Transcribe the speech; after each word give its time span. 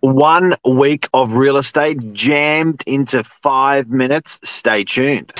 One 0.00 0.54
week 0.64 1.08
of 1.14 1.34
real 1.34 1.56
estate 1.56 2.12
jammed 2.12 2.84
into 2.86 3.24
five 3.24 3.88
minutes. 3.88 4.38
Stay 4.44 4.84
tuned. 4.84 5.32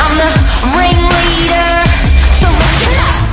I'm 0.00 0.16
the 0.18 0.30
ringleader, 0.76 1.70
so 2.34 2.48
listen 2.50 2.94
up. 3.00 3.28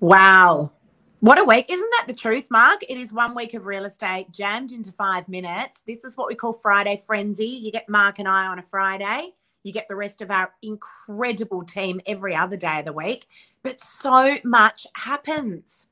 Wow. 0.00 0.72
What 1.20 1.38
a 1.38 1.44
week. 1.44 1.66
Isn't 1.70 1.90
that 1.92 2.04
the 2.08 2.14
truth, 2.14 2.48
Mark? 2.50 2.82
It 2.82 2.98
is 2.98 3.10
one 3.10 3.34
week 3.34 3.54
of 3.54 3.64
real 3.64 3.86
estate 3.86 4.30
jammed 4.30 4.72
into 4.72 4.92
five 4.92 5.26
minutes. 5.28 5.80
This 5.86 6.04
is 6.04 6.14
what 6.14 6.28
we 6.28 6.34
call 6.34 6.52
Friday 6.52 7.02
Frenzy. 7.06 7.46
You 7.46 7.72
get 7.72 7.88
Mark 7.88 8.18
and 8.18 8.28
I 8.28 8.46
on 8.46 8.58
a 8.58 8.62
Friday. 8.62 9.30
You 9.64 9.72
get 9.72 9.88
the 9.88 9.96
rest 9.96 10.20
of 10.20 10.30
our 10.30 10.52
incredible 10.62 11.64
team 11.64 12.02
every 12.06 12.36
other 12.36 12.58
day 12.58 12.80
of 12.80 12.84
the 12.84 12.92
week. 12.92 13.26
But 13.62 13.80
so 13.80 14.36
much 14.44 14.86
happens. 14.94 15.88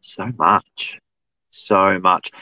So 0.00 0.26
much. 0.36 0.98
So 1.48 2.00
much. 2.00 2.32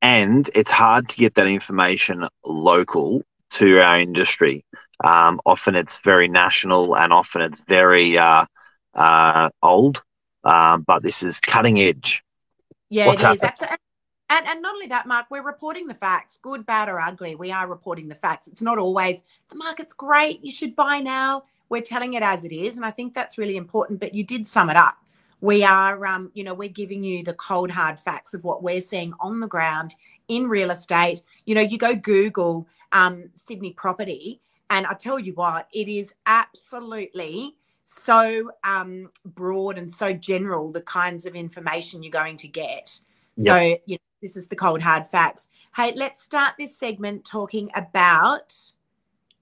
And 0.00 0.48
it's 0.54 0.72
hard 0.72 1.10
to 1.10 1.16
get 1.16 1.34
that 1.34 1.46
information 1.46 2.26
local 2.46 3.22
to 3.50 3.80
our 3.80 4.00
industry. 4.00 4.64
Um, 5.04 5.40
often 5.44 5.74
it's 5.74 5.98
very 5.98 6.26
national 6.26 6.96
and 6.96 7.12
often 7.12 7.42
it's 7.42 7.60
very 7.68 8.16
uh, 8.16 8.46
uh, 8.94 9.50
old, 9.62 10.02
um, 10.44 10.82
but 10.82 11.02
this 11.02 11.22
is 11.22 11.40
cutting 11.40 11.80
edge. 11.80 12.24
Yeah, 12.90 13.06
What's 13.06 13.22
it 13.22 13.26
is. 13.26 13.40
happened? 13.40 13.50
Absolutely. 13.50 13.76
And, 14.30 14.46
and 14.46 14.62
not 14.62 14.74
only 14.74 14.86
that, 14.86 15.06
Mark, 15.06 15.26
we're 15.30 15.42
reporting 15.44 15.86
the 15.86 15.94
facts, 15.94 16.38
good, 16.40 16.64
bad, 16.64 16.88
or 16.88 16.98
ugly. 16.98 17.34
We 17.34 17.52
are 17.52 17.66
reporting 17.66 18.08
the 18.08 18.14
facts. 18.14 18.48
It's 18.48 18.62
not 18.62 18.78
always 18.78 19.20
the 19.48 19.56
market's 19.56 19.92
great, 19.92 20.44
you 20.44 20.50
should 20.50 20.74
buy 20.74 21.00
now. 21.00 21.44
We're 21.68 21.82
telling 21.82 22.14
it 22.14 22.22
as 22.22 22.44
it 22.44 22.52
is. 22.52 22.76
And 22.76 22.84
I 22.84 22.90
think 22.90 23.14
that's 23.14 23.38
really 23.38 23.56
important. 23.56 24.00
But 24.00 24.14
you 24.14 24.24
did 24.24 24.48
sum 24.48 24.70
it 24.70 24.76
up. 24.76 24.96
We 25.40 25.62
are, 25.62 26.06
um, 26.06 26.30
you 26.34 26.42
know, 26.42 26.54
we're 26.54 26.68
giving 26.68 27.04
you 27.04 27.22
the 27.22 27.34
cold, 27.34 27.70
hard 27.70 27.98
facts 27.98 28.32
of 28.32 28.44
what 28.44 28.62
we're 28.62 28.80
seeing 28.80 29.12
on 29.20 29.40
the 29.40 29.46
ground 29.46 29.94
in 30.28 30.44
real 30.48 30.70
estate. 30.70 31.22
You 31.44 31.54
know, 31.54 31.60
you 31.60 31.76
go 31.76 31.94
Google 31.94 32.66
um, 32.92 33.30
Sydney 33.46 33.72
property, 33.72 34.40
and 34.70 34.86
I 34.86 34.94
tell 34.94 35.18
you 35.18 35.34
what, 35.34 35.68
it 35.72 35.88
is 35.88 36.14
absolutely 36.26 37.56
so 37.94 38.50
um, 38.64 39.10
broad 39.24 39.78
and 39.78 39.92
so 39.92 40.12
general 40.12 40.72
the 40.72 40.82
kinds 40.82 41.26
of 41.26 41.34
information 41.34 42.02
you're 42.02 42.10
going 42.10 42.36
to 42.38 42.48
get. 42.48 42.98
So, 43.38 43.56
you 43.86 43.96
know, 43.96 43.98
this 44.22 44.36
is 44.36 44.46
the 44.46 44.56
cold 44.56 44.80
hard 44.80 45.08
facts. 45.08 45.48
Hey, 45.74 45.92
let's 45.96 46.22
start 46.22 46.54
this 46.58 46.76
segment 46.76 47.24
talking 47.24 47.70
about 47.74 48.54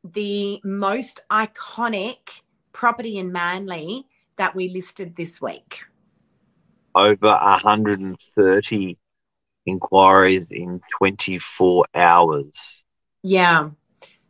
the 0.02 0.60
most 0.64 1.20
iconic 1.30 2.40
property 2.72 3.18
in 3.18 3.32
Manly 3.32 4.06
that 4.36 4.54
we 4.54 4.68
listed 4.68 5.14
this 5.16 5.40
week. 5.40 5.84
Over 6.94 7.28
130 7.28 8.98
inquiries 9.66 10.52
in 10.52 10.80
24 10.98 11.86
hours. 11.94 12.84
Yeah. 13.22 13.70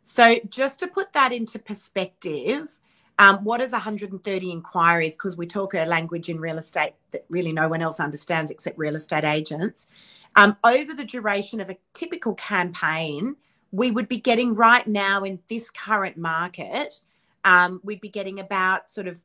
So, 0.03 0.39
just 0.49 0.79
to 0.79 0.87
put 0.87 1.13
that 1.13 1.31
into 1.31 1.57
perspective, 1.57 2.79
um, 3.19 3.43
what 3.43 3.61
is 3.61 3.71
130 3.71 4.51
inquiries? 4.51 5.13
Because 5.13 5.37
we 5.37 5.45
talk 5.45 5.73
a 5.73 5.85
language 5.85 6.29
in 6.29 6.39
real 6.39 6.57
estate 6.57 6.93
that 7.11 7.25
really 7.29 7.51
no 7.51 7.67
one 7.67 7.81
else 7.81 7.99
understands 7.99 8.51
except 8.51 8.77
real 8.77 8.95
estate 8.95 9.23
agents. 9.23 9.87
Um, 10.35 10.57
over 10.63 10.93
the 10.93 11.05
duration 11.05 11.61
of 11.61 11.69
a 11.69 11.77
typical 11.93 12.33
campaign, 12.35 13.35
we 13.71 13.91
would 13.91 14.07
be 14.07 14.17
getting 14.17 14.53
right 14.53 14.85
now 14.87 15.23
in 15.23 15.39
this 15.47 15.69
current 15.69 16.17
market, 16.17 17.01
um, 17.43 17.81
we'd 17.83 18.01
be 18.01 18.09
getting 18.09 18.39
about 18.39 18.91
sort 18.91 19.07
of 19.07 19.21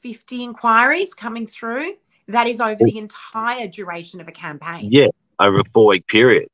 50 0.00 0.44
inquiries 0.44 1.14
coming 1.14 1.46
through. 1.46 1.94
That 2.28 2.46
is 2.46 2.60
over 2.60 2.84
the 2.84 2.98
entire 2.98 3.66
duration 3.68 4.20
of 4.20 4.28
a 4.28 4.32
campaign. 4.32 4.88
Yeah, 4.92 5.06
over 5.40 5.60
a 5.60 5.64
four 5.72 5.86
week 5.86 6.06
period. 6.06 6.48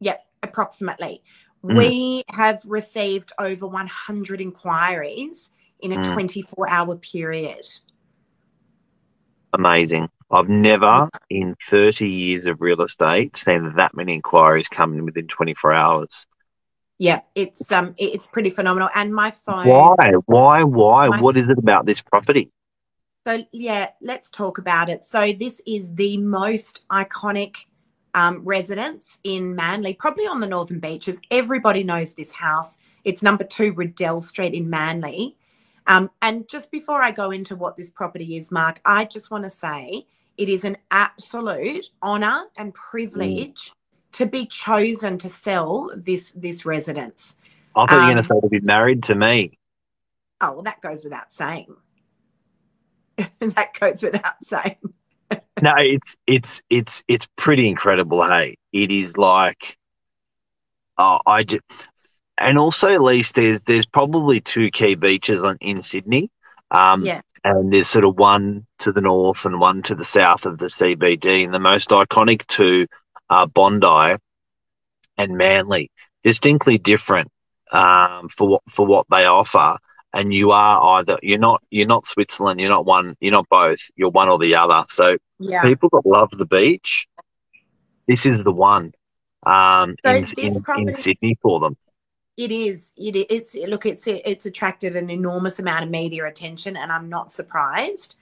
Yep, 0.00 0.24
approximately. 0.42 1.22
Mm. 1.64 1.76
We 1.76 2.24
have 2.28 2.62
received 2.64 3.32
over 3.38 3.66
100 3.66 4.40
inquiries 4.40 5.50
in 5.82 5.92
a 5.92 5.96
Mm. 5.96 6.12
24 6.12 6.68
hour 6.68 6.96
period. 6.96 7.66
Amazing. 9.52 10.08
I've 10.30 10.48
never 10.48 11.08
in 11.28 11.56
30 11.68 12.08
years 12.08 12.44
of 12.46 12.60
real 12.60 12.82
estate 12.82 13.36
seen 13.36 13.72
that 13.76 13.96
many 13.96 14.14
inquiries 14.14 14.68
come 14.68 14.94
in 14.94 15.04
within 15.04 15.26
24 15.26 15.72
hours. 15.72 16.26
Yeah, 16.98 17.20
it's 17.34 17.72
um 17.72 17.94
it's 17.98 18.26
pretty 18.28 18.50
phenomenal. 18.50 18.90
And 18.94 19.14
my 19.14 19.30
phone 19.30 19.66
Why? 19.66 20.12
Why? 20.26 20.62
Why? 20.62 21.08
What 21.08 21.36
is 21.36 21.48
it 21.48 21.58
about 21.58 21.86
this 21.86 22.00
property? 22.00 22.52
So 23.24 23.44
yeah, 23.52 23.90
let's 24.00 24.30
talk 24.30 24.58
about 24.58 24.88
it. 24.88 25.04
So 25.04 25.32
this 25.32 25.60
is 25.66 25.94
the 25.94 26.16
most 26.18 26.86
iconic 26.88 27.56
um, 28.14 28.42
residence 28.44 29.18
in 29.24 29.54
Manly, 29.54 29.94
probably 29.94 30.26
on 30.26 30.40
the 30.40 30.46
Northern 30.46 30.80
Beaches. 30.80 31.20
Everybody 31.30 31.82
knows 31.82 32.14
this 32.14 32.32
house. 32.32 32.78
It's 33.04 33.22
number 33.22 33.44
two 33.44 33.72
Riddell 33.72 34.20
Street 34.20 34.54
in 34.54 34.68
Manly. 34.68 35.36
Um, 35.86 36.10
and 36.22 36.48
just 36.48 36.70
before 36.70 37.02
I 37.02 37.10
go 37.10 37.30
into 37.30 37.56
what 37.56 37.76
this 37.76 37.90
property 37.90 38.36
is, 38.36 38.50
Mark, 38.50 38.80
I 38.84 39.04
just 39.04 39.30
want 39.30 39.44
to 39.44 39.50
say 39.50 40.04
it 40.36 40.48
is 40.48 40.64
an 40.64 40.76
absolute 40.90 41.90
honour 42.02 42.44
and 42.56 42.72
privilege 42.74 43.72
to 44.12 44.26
be 44.26 44.46
chosen 44.46 45.18
to 45.18 45.28
sell 45.28 45.90
this 45.96 46.32
this 46.32 46.64
residence. 46.64 47.36
I 47.76 47.86
thought 47.86 47.90
you 47.92 47.96
were 47.96 48.06
going 48.06 48.16
Um, 48.16 48.22
to 48.22 48.22
say 48.22 48.40
to 48.40 48.48
be 48.48 48.60
married 48.60 49.02
to 49.04 49.14
me. 49.14 49.58
Oh, 50.40 50.54
well, 50.54 50.62
that 50.62 50.80
goes 50.80 51.04
without 51.04 51.32
saying. 51.32 51.74
that 53.40 53.78
goes 53.78 54.02
without 54.02 54.44
saying. 54.44 54.76
No, 55.62 55.74
it's 55.76 56.16
it's 56.26 56.62
it's 56.70 57.04
it's 57.06 57.28
pretty 57.36 57.68
incredible. 57.68 58.26
Hey, 58.26 58.56
it 58.72 58.90
is 58.90 59.16
like, 59.18 59.76
oh, 60.98 61.20
I 61.26 61.44
just, 61.44 61.62
and 62.40 62.58
also 62.58 62.88
at 62.92 63.02
least 63.02 63.34
there's 63.36 63.62
there's 63.62 63.86
probably 63.86 64.40
two 64.40 64.70
key 64.70 64.94
beaches 64.94 65.42
on 65.42 65.58
in 65.60 65.82
Sydney. 65.82 66.30
Um, 66.70 67.04
Yeah. 67.04 67.20
and 67.44 67.72
there's 67.72 67.88
sort 67.88 68.04
of 68.04 68.18
one 68.18 68.66
to 68.80 68.92
the 68.92 69.00
north 69.00 69.44
and 69.46 69.60
one 69.60 69.82
to 69.84 69.94
the 69.94 70.04
south 70.04 70.46
of 70.46 70.58
the 70.58 70.66
CBD, 70.70 71.44
and 71.44 71.54
the 71.54 71.60
most 71.60 71.90
iconic 71.90 72.46
two 72.46 72.86
are 73.30 73.46
Bondi 73.46 74.16
and 75.16 75.36
Manly, 75.36 75.90
distinctly 76.24 76.78
different 76.78 77.30
um, 77.72 78.28
for 78.28 78.48
what 78.48 78.62
for 78.68 78.86
what 78.86 79.06
they 79.10 79.24
offer. 79.26 79.76
And 80.12 80.34
you 80.34 80.50
are 80.50 80.98
either 80.98 81.18
you're 81.22 81.38
not 81.38 81.62
you're 81.70 81.86
not 81.86 82.06
Switzerland, 82.06 82.60
you're 82.60 82.68
not 82.70 82.86
one, 82.86 83.16
you're 83.20 83.32
not 83.32 83.48
both, 83.48 83.80
you're 83.96 84.10
one 84.10 84.28
or 84.28 84.38
the 84.38 84.56
other. 84.56 84.84
So 84.88 85.16
Yeah. 85.38 85.62
people 85.62 85.88
that 85.92 86.06
love 86.06 86.30
the 86.32 86.46
beach, 86.46 87.06
this 88.08 88.26
is 88.26 88.42
the 88.42 88.52
one 88.52 88.92
um, 89.46 89.94
So 90.04 90.10
in, 90.10 90.24
in, 90.36 90.64
in 90.76 90.94
Sydney 90.94 91.36
for 91.42 91.60
them. 91.60 91.76
It 92.40 92.50
is. 92.50 92.92
It. 92.96 93.26
It's 93.28 93.54
look. 93.54 93.84
It's 93.84 94.06
it's 94.06 94.46
attracted 94.46 94.96
an 94.96 95.10
enormous 95.10 95.58
amount 95.58 95.84
of 95.84 95.90
media 95.90 96.24
attention, 96.24 96.74
and 96.74 96.90
I'm 96.90 97.10
not 97.10 97.34
surprised. 97.34 98.16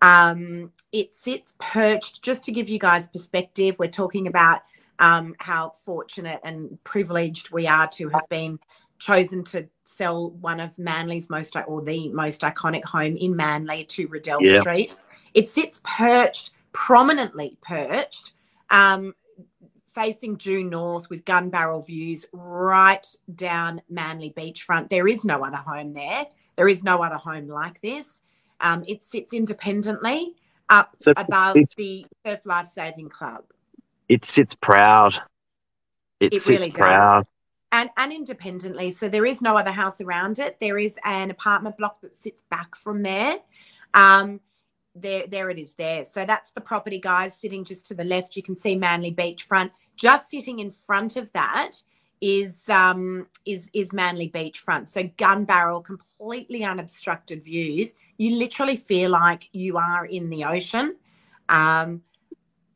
Um, 0.00 0.70
it 0.92 1.12
sits 1.12 1.54
perched. 1.58 2.22
Just 2.22 2.44
to 2.44 2.52
give 2.52 2.68
you 2.68 2.78
guys 2.78 3.08
perspective, 3.08 3.74
we're 3.80 3.90
talking 3.90 4.28
about 4.28 4.60
um, 5.00 5.34
how 5.40 5.70
fortunate 5.70 6.40
and 6.44 6.78
privileged 6.84 7.50
we 7.50 7.66
are 7.66 7.88
to 7.88 8.08
have 8.10 8.28
been 8.28 8.60
chosen 9.00 9.42
to 9.42 9.68
sell 9.82 10.30
one 10.30 10.60
of 10.60 10.78
Manly's 10.78 11.28
most 11.28 11.56
or 11.66 11.82
the 11.82 12.10
most 12.10 12.42
iconic 12.42 12.84
home 12.84 13.16
in 13.16 13.34
Manly 13.34 13.86
to 13.86 14.06
Riddell 14.06 14.40
Yeah. 14.40 14.60
Street. 14.60 14.94
It 15.34 15.50
sits 15.50 15.80
perched, 15.82 16.52
prominently 16.72 17.58
perched, 17.60 18.34
um, 18.70 19.14
facing 19.94 20.34
due 20.36 20.64
north 20.64 21.08
with 21.10 21.24
gun 21.24 21.50
barrel 21.50 21.82
views 21.82 22.26
right 22.32 23.06
down 23.34 23.80
Manly 23.88 24.32
beachfront. 24.36 24.90
There 24.90 25.06
is 25.06 25.24
no 25.24 25.44
other 25.44 25.56
home 25.56 25.92
there. 25.92 26.26
There 26.56 26.68
is 26.68 26.82
no 26.82 27.02
other 27.02 27.16
home 27.16 27.48
like 27.48 27.80
this. 27.80 28.22
Um, 28.60 28.84
it 28.86 29.02
sits 29.02 29.32
independently 29.32 30.34
up 30.68 30.94
So 30.98 31.12
above 31.16 31.56
the 31.76 32.06
Surf 32.26 32.40
Life 32.44 32.68
Saving 32.68 33.08
Club. 33.08 33.44
It 34.08 34.24
sits 34.24 34.54
proud. 34.54 35.14
It, 36.20 36.34
It 36.34 36.42
sits 36.42 36.48
really 36.48 36.70
does. 36.70 36.78
proud. 36.78 37.26
and 37.72 37.90
and 37.96 38.12
independently. 38.12 38.90
So 38.92 39.08
there 39.08 39.26
is 39.26 39.42
no 39.42 39.56
other 39.56 39.72
house 39.72 40.00
around 40.00 40.38
it. 40.38 40.58
There 40.60 40.78
is 40.78 40.96
an 41.04 41.30
apartment 41.30 41.76
block 41.76 42.00
that 42.02 42.20
sits 42.22 42.42
back 42.50 42.76
from 42.76 43.02
there. 43.02 43.38
Um, 43.94 44.40
there, 44.94 45.26
there 45.26 45.50
it 45.50 45.58
is 45.58 45.74
there. 45.74 46.04
So 46.04 46.24
that's 46.24 46.50
the 46.50 46.60
property, 46.60 46.98
guys, 46.98 47.36
sitting 47.36 47.64
just 47.64 47.86
to 47.86 47.94
the 47.94 48.04
left. 48.04 48.36
You 48.36 48.42
can 48.42 48.56
see 48.56 48.76
Manly 48.76 49.12
Beachfront. 49.12 49.70
Just 49.96 50.30
sitting 50.30 50.58
in 50.58 50.70
front 50.70 51.16
of 51.16 51.32
that 51.32 51.72
is 52.20 52.68
um 52.68 53.26
is 53.44 53.68
is 53.74 53.92
Manly 53.92 54.30
Beachfront. 54.30 54.88
So 54.88 55.10
gun 55.16 55.44
barrel, 55.44 55.80
completely 55.80 56.64
unobstructed 56.64 57.44
views. 57.44 57.92
You 58.16 58.36
literally 58.36 58.76
feel 58.76 59.10
like 59.10 59.48
you 59.52 59.76
are 59.76 60.06
in 60.06 60.30
the 60.30 60.44
ocean. 60.44 60.96
Um, 61.48 62.02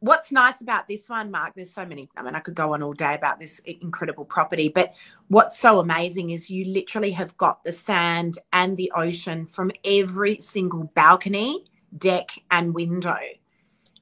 what's 0.01 0.31
nice 0.31 0.61
about 0.61 0.87
this 0.87 1.09
one, 1.09 1.31
Mark, 1.31 1.55
there's 1.55 1.73
so 1.73 1.85
many. 1.85 2.09
I 2.17 2.23
mean, 2.23 2.35
I 2.35 2.41
could 2.41 2.55
go 2.55 2.75
on 2.75 2.83
all 2.83 2.93
day 2.93 3.15
about 3.15 3.41
this 3.41 3.61
incredible 3.65 4.25
property, 4.25 4.69
but 4.69 4.95
what's 5.29 5.59
so 5.59 5.81
amazing 5.81 6.31
is 6.31 6.51
you 6.51 6.67
literally 6.67 7.11
have 7.13 7.37
got 7.37 7.65
the 7.65 7.73
sand 7.73 8.39
and 8.53 8.77
the 8.77 8.93
ocean 8.95 9.47
from 9.47 9.73
every 9.85 10.41
single 10.41 10.85
balcony, 10.95 11.65
deck, 11.97 12.31
and 12.51 12.75
window. 12.75 13.19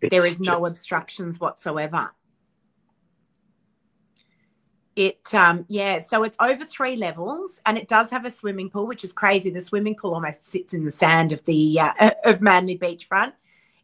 there 0.01 0.25
It's 0.25 0.35
is 0.35 0.41
no 0.41 0.67
obstructions 0.67 1.41
whatsoever. 1.41 2.11
It 4.97 5.35
um 5.35 5.67
yeah, 5.69 6.01
so 6.01 6.23
it's 6.23 6.37
over 6.41 6.65
three 6.65 6.97
levels, 6.97 7.61
and 7.67 7.77
it 7.77 7.87
does 7.87 8.11
have 8.11 8.25
a 8.25 8.31
swimming 8.31 8.71
pool, 8.71 8.87
which 8.87 9.05
is 9.05 9.13
crazy. 9.13 9.51
The 9.51 9.61
swimming 9.61 9.95
pool 9.95 10.15
almost 10.15 10.47
sits 10.47 10.73
in 10.73 10.85
the 10.85 10.93
sand 10.93 11.35
of 11.35 11.45
the 11.45 11.81
uh, 11.81 12.11
of 12.25 12.41
Manly 12.41 12.79
beachfront. 12.79 13.35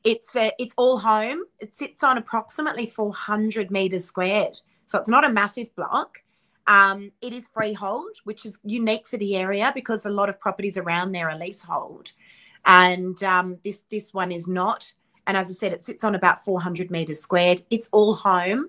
It's 0.04 0.34
uh, 0.34 0.50
it's 0.58 0.74
all 0.78 0.98
home. 0.98 1.42
It 1.60 1.74
sits 1.74 2.02
on 2.02 2.16
approximately 2.16 2.86
400 2.86 3.70
meters 3.70 4.06
squared, 4.06 4.58
so 4.86 4.98
it's 4.98 5.08
not 5.10 5.24
a 5.24 5.32
massive 5.32 5.74
block. 5.76 6.18
Um, 6.66 7.10
it 7.20 7.32
is 7.32 7.48
freehold, 7.52 8.16
which 8.24 8.46
is 8.46 8.56
unique 8.62 9.06
for 9.06 9.16
the 9.16 9.36
area 9.36 9.72
because 9.74 10.06
a 10.06 10.10
lot 10.10 10.28
of 10.28 10.38
properties 10.38 10.76
around 10.76 11.12
there 11.12 11.28
are 11.28 11.36
leasehold, 11.36 12.12
and 12.64 13.22
um, 13.22 13.58
this 13.64 13.80
this 13.90 14.12
one 14.14 14.32
is 14.32 14.46
not. 14.46 14.92
And 15.26 15.36
as 15.36 15.50
I 15.50 15.52
said, 15.52 15.72
it 15.72 15.84
sits 15.84 16.02
on 16.04 16.14
about 16.14 16.44
400 16.44 16.90
meters 16.90 17.20
squared. 17.20 17.62
It's 17.70 17.88
all 17.92 18.14
home. 18.14 18.68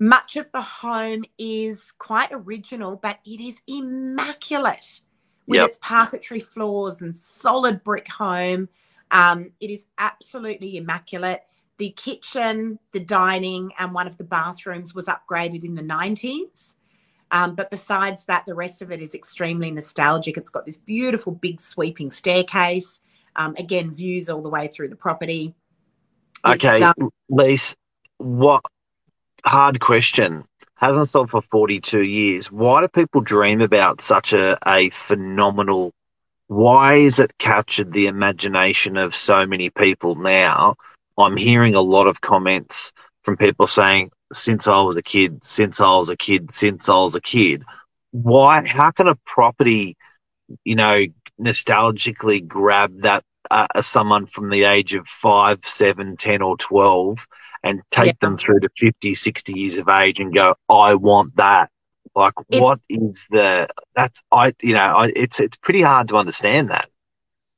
Much 0.00 0.36
of 0.36 0.50
the 0.52 0.60
home 0.60 1.24
is 1.38 1.92
quite 1.98 2.30
original, 2.32 2.96
but 2.96 3.18
it 3.24 3.40
is 3.40 3.56
immaculate 3.66 5.00
with 5.46 5.60
Yep. 5.60 5.68
its 5.68 5.78
parquetry 5.80 6.40
floors 6.40 7.00
and 7.00 7.16
solid 7.16 7.82
brick 7.82 8.08
home. 8.08 8.68
Um, 9.10 9.52
it 9.60 9.70
is 9.70 9.86
absolutely 9.98 10.76
immaculate. 10.76 11.40
The 11.78 11.90
kitchen, 11.90 12.78
the 12.92 13.00
dining, 13.00 13.72
and 13.78 13.94
one 13.94 14.06
of 14.06 14.18
the 14.18 14.24
bathrooms 14.24 14.94
was 14.94 15.06
upgraded 15.06 15.64
in 15.64 15.74
the 15.74 15.82
90s. 15.82 16.74
Um, 17.30 17.54
but 17.54 17.70
besides 17.70 18.24
that, 18.26 18.46
the 18.46 18.54
rest 18.54 18.82
of 18.82 18.90
it 18.90 19.00
is 19.00 19.14
extremely 19.14 19.70
nostalgic. 19.70 20.36
It's 20.36 20.50
got 20.50 20.66
this 20.66 20.76
beautiful 20.76 21.32
big 21.32 21.60
sweeping 21.60 22.10
staircase. 22.10 23.00
Um, 23.38 23.54
again, 23.56 23.92
views 23.92 24.28
all 24.28 24.42
the 24.42 24.50
way 24.50 24.66
through 24.66 24.88
the 24.88 24.96
property. 24.96 25.54
Okay, 26.44 26.82
um, 26.82 27.10
Lise, 27.30 27.74
what 28.18 28.62
hard 29.44 29.80
question. 29.80 30.44
Hasn't 30.74 31.08
sold 31.08 31.30
for 31.30 31.42
42 31.42 32.02
years. 32.02 32.52
Why 32.52 32.80
do 32.80 32.88
people 32.88 33.20
dream 33.20 33.60
about 33.60 34.00
such 34.00 34.32
a, 34.32 34.58
a 34.66 34.90
phenomenal? 34.90 35.92
Why 36.46 36.94
is 36.94 37.18
it 37.18 37.36
captured 37.38 37.92
the 37.92 38.06
imagination 38.06 38.96
of 38.96 39.16
so 39.16 39.44
many 39.44 39.70
people 39.70 40.14
now? 40.14 40.76
I'm 41.16 41.36
hearing 41.36 41.74
a 41.74 41.80
lot 41.80 42.06
of 42.06 42.20
comments 42.20 42.92
from 43.22 43.36
people 43.36 43.66
saying, 43.66 44.10
since 44.32 44.68
I 44.68 44.80
was 44.82 44.96
a 44.96 45.02
kid, 45.02 45.44
since 45.44 45.80
I 45.80 45.96
was 45.96 46.10
a 46.10 46.16
kid, 46.16 46.52
since 46.52 46.88
I 46.88 46.96
was 46.96 47.16
a 47.16 47.20
kid. 47.20 47.64
Why? 48.12 48.64
How 48.66 48.90
can 48.92 49.08
a 49.08 49.16
property, 49.26 49.96
you 50.64 50.76
know, 50.76 51.06
nostalgically 51.40 52.46
grab 52.46 53.02
that 53.02 53.24
uh, 53.50 53.66
someone 53.80 54.26
from 54.26 54.50
the 54.50 54.64
age 54.64 54.94
of 54.94 55.06
five, 55.06 55.60
seven, 55.64 56.16
10, 56.16 56.42
or 56.42 56.56
12 56.58 57.26
and 57.62 57.80
take 57.90 58.06
Yeah. 58.06 58.12
them 58.20 58.36
through 58.36 58.60
to 58.60 58.68
50, 58.76 59.14
60 59.14 59.52
years 59.58 59.78
of 59.78 59.88
age 59.88 60.20
and 60.20 60.34
go, 60.34 60.54
I 60.68 60.94
want 60.94 61.36
that. 61.36 61.70
Like, 62.14 62.34
It- 62.50 62.60
what 62.60 62.80
is 62.88 63.26
the, 63.30 63.68
that's, 63.94 64.22
I, 64.32 64.54
you 64.62 64.74
know, 64.74 64.80
I, 64.96 65.12
it's, 65.14 65.40
it's 65.40 65.56
pretty 65.56 65.82
hard 65.82 66.08
to 66.08 66.16
understand 66.16 66.70
that. 66.70 66.88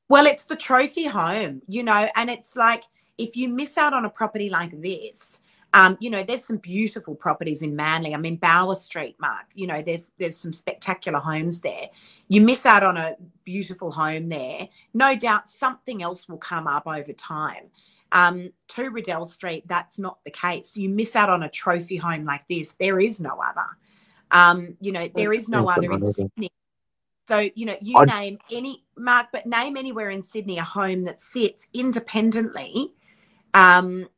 Well, 0.08 0.26
it's 0.26 0.44
the 0.44 0.56
trophy 0.56 1.06
home, 1.06 1.62
you 1.68 1.82
know, 1.84 2.08
and 2.16 2.30
it's 2.30 2.56
like 2.56 2.84
if 3.16 3.36
you 3.36 3.48
miss 3.48 3.78
out 3.78 3.94
on 3.94 4.04
a 4.04 4.10
property 4.10 4.50
like 4.50 4.72
this, 4.80 5.39
um, 5.72 5.96
you 6.00 6.10
know, 6.10 6.22
there's 6.22 6.44
some 6.44 6.56
beautiful 6.56 7.14
properties 7.14 7.62
in 7.62 7.76
Manly. 7.76 8.14
I 8.14 8.18
mean, 8.18 8.36
Bower 8.36 8.74
Street, 8.74 9.16
Mark, 9.20 9.46
you 9.54 9.66
know, 9.66 9.82
there's 9.82 10.10
there's 10.18 10.36
some 10.36 10.52
spectacular 10.52 11.18
homes 11.20 11.60
there. 11.60 11.88
You 12.28 12.40
miss 12.40 12.66
out 12.66 12.82
on 12.82 12.96
a 12.96 13.16
beautiful 13.44 13.90
home 13.90 14.28
there, 14.28 14.68
no 14.94 15.14
doubt 15.16 15.48
something 15.48 16.02
else 16.02 16.28
will 16.28 16.38
come 16.38 16.66
up 16.66 16.86
over 16.86 17.12
time. 17.12 17.70
Um, 18.12 18.52
to 18.68 18.88
Riddell 18.88 19.26
Street, 19.26 19.68
that's 19.68 19.98
not 19.98 20.18
the 20.24 20.32
case. 20.32 20.76
You 20.76 20.88
miss 20.88 21.14
out 21.14 21.30
on 21.30 21.44
a 21.44 21.48
trophy 21.48 21.96
home 21.96 22.24
like 22.24 22.46
this. 22.48 22.72
There 22.72 22.98
is 22.98 23.20
no 23.20 23.40
other. 23.40 23.66
Um, 24.32 24.76
you 24.80 24.90
know, 24.90 25.08
there 25.14 25.32
is 25.32 25.48
no 25.48 25.68
other 25.68 25.92
in. 25.92 26.12
Sydney. 26.12 26.50
So, 27.28 27.48
you 27.54 27.66
know, 27.66 27.76
you 27.80 27.96
I'd- 27.98 28.12
name 28.12 28.38
any, 28.50 28.84
Mark, 28.96 29.28
but 29.32 29.46
name 29.46 29.76
anywhere 29.76 30.10
in 30.10 30.24
Sydney 30.24 30.58
a 30.58 30.64
home 30.64 31.04
that 31.04 31.20
sits 31.20 31.68
independently, 31.72 32.92
um, 33.54 34.08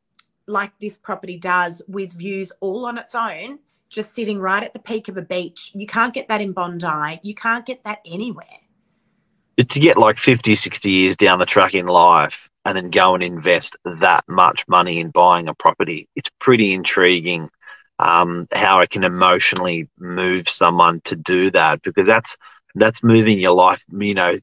like 0.47 0.77
this 0.79 0.97
property 0.97 1.37
does, 1.37 1.81
with 1.87 2.13
views 2.13 2.51
all 2.59 2.85
on 2.85 2.97
its 2.97 3.15
own, 3.15 3.59
just 3.89 4.13
sitting 4.13 4.39
right 4.39 4.63
at 4.63 4.73
the 4.73 4.79
peak 4.79 5.07
of 5.07 5.17
a 5.17 5.21
beach. 5.21 5.71
You 5.73 5.87
can't 5.87 6.13
get 6.13 6.27
that 6.27 6.41
in 6.41 6.53
Bondi. 6.53 7.19
You 7.23 7.35
can't 7.35 7.65
get 7.65 7.83
that 7.83 7.99
anywhere. 8.05 8.59
But 9.57 9.69
to 9.69 9.79
get 9.79 9.97
like 9.97 10.17
50, 10.17 10.55
60 10.55 10.91
years 10.91 11.15
down 11.15 11.39
the 11.39 11.45
track 11.45 11.75
in 11.75 11.85
life 11.85 12.49
and 12.65 12.75
then 12.75 12.89
go 12.89 13.13
and 13.13 13.23
invest 13.23 13.75
that 13.85 14.23
much 14.27 14.67
money 14.67 14.99
in 14.99 15.11
buying 15.11 15.47
a 15.47 15.53
property, 15.53 16.07
it's 16.15 16.29
pretty 16.39 16.73
intriguing 16.73 17.49
um, 17.99 18.47
how 18.51 18.79
it 18.79 18.89
can 18.89 19.03
emotionally 19.03 19.87
move 19.99 20.49
someone 20.49 21.01
to 21.05 21.15
do 21.15 21.51
that 21.51 21.81
because 21.83 22.07
that's 22.07 22.37
that's 22.75 23.03
moving 23.03 23.39
your 23.39 23.53
life, 23.53 23.83
you 23.91 24.15
know, 24.15 24.39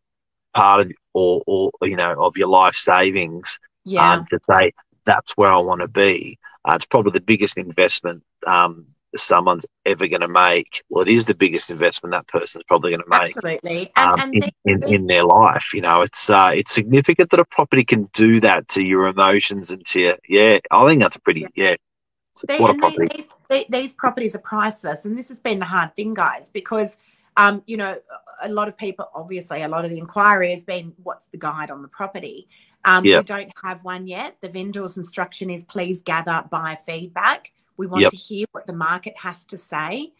part 0.54 0.86
of 0.86 0.92
or 1.14 1.42
or 1.46 1.70
you 1.82 1.96
know 1.96 2.22
of 2.24 2.36
your 2.36 2.48
life 2.48 2.74
savings 2.76 3.58
Yeah. 3.84 4.12
um, 4.12 4.26
to 4.26 4.38
say 4.48 4.72
that's 5.04 5.32
where 5.36 5.50
I 5.50 5.58
want 5.58 5.80
to 5.80 5.88
be. 5.88 6.38
Uh, 6.64 6.74
it's 6.74 6.86
probably 6.86 7.12
the 7.12 7.20
biggest 7.20 7.56
investment 7.56 8.22
um, 8.46 8.86
someone's 9.16 9.66
ever 9.86 10.06
going 10.06 10.20
to 10.20 10.28
make. 10.28 10.82
Well, 10.88 11.02
it 11.02 11.10
is 11.10 11.26
the 11.26 11.34
biggest 11.34 11.70
investment 11.70 12.12
that 12.12 12.28
person's 12.28 12.64
probably 12.64 12.90
going 12.90 13.02
to 13.02 13.08
make 13.08 13.36
absolutely. 13.36 13.92
And, 13.96 14.12
um, 14.12 14.20
and 14.20 14.34
in, 14.34 14.50
in, 14.64 14.94
in 14.94 15.06
their 15.06 15.24
life. 15.24 15.72
You 15.74 15.80
know, 15.80 16.02
it's 16.02 16.30
uh, 16.30 16.52
it's 16.54 16.72
significant 16.72 17.30
that 17.30 17.40
a 17.40 17.44
property 17.44 17.84
can 17.84 18.04
do 18.12 18.40
that 18.40 18.68
to 18.68 18.84
your 18.84 19.06
emotions 19.06 19.70
and 19.70 19.84
to 19.86 20.00
your, 20.00 20.16
yeah. 20.28 20.58
I 20.70 20.86
think 20.86 21.02
that's 21.02 21.16
a 21.16 21.20
pretty 21.20 21.46
yeah. 21.54 21.72
it's- 21.72 22.44
They, 22.46 22.58
what 22.58 22.70
a 22.70 22.86
and 22.86 23.08
they, 23.08 23.16
these, 23.16 23.66
these 23.68 23.92
properties 23.92 24.34
are 24.34 24.38
priceless, 24.38 25.04
and 25.04 25.18
this 25.18 25.28
has 25.28 25.38
been 25.38 25.58
the 25.58 25.64
hard 25.66 25.94
thing, 25.96 26.14
guys, 26.14 26.48
because 26.48 26.96
um, 27.36 27.62
you 27.66 27.76
know 27.76 27.98
a 28.42 28.48
lot 28.48 28.68
of 28.68 28.76
people, 28.76 29.10
obviously, 29.14 29.62
a 29.62 29.68
lot 29.68 29.84
of 29.84 29.90
the 29.90 29.98
inquiry 29.98 30.50
has 30.52 30.62
been, 30.62 30.94
"What's 31.02 31.26
the 31.32 31.38
guide 31.38 31.70
on 31.70 31.82
the 31.82 31.88
property?" 31.88 32.48
Um, 32.84 33.04
Yep. 33.04 33.18
We 33.18 33.24
don't 33.24 33.52
have 33.62 33.84
one 33.84 34.06
yet. 34.06 34.36
The 34.40 34.48
vendor's 34.48 34.96
instruction 34.96 35.50
is, 35.50 35.64
"Please 35.64 36.00
gather 36.02 36.44
buyer 36.50 36.78
feedback. 36.86 37.52
We 37.76 37.86
want 37.86 38.02
Yep. 38.02 38.10
to 38.10 38.16
hear 38.16 38.46
what 38.52 38.66
the 38.66 38.72
market 38.72 39.14
has 39.18 39.44
to 39.46 39.58
say." 39.58 40.12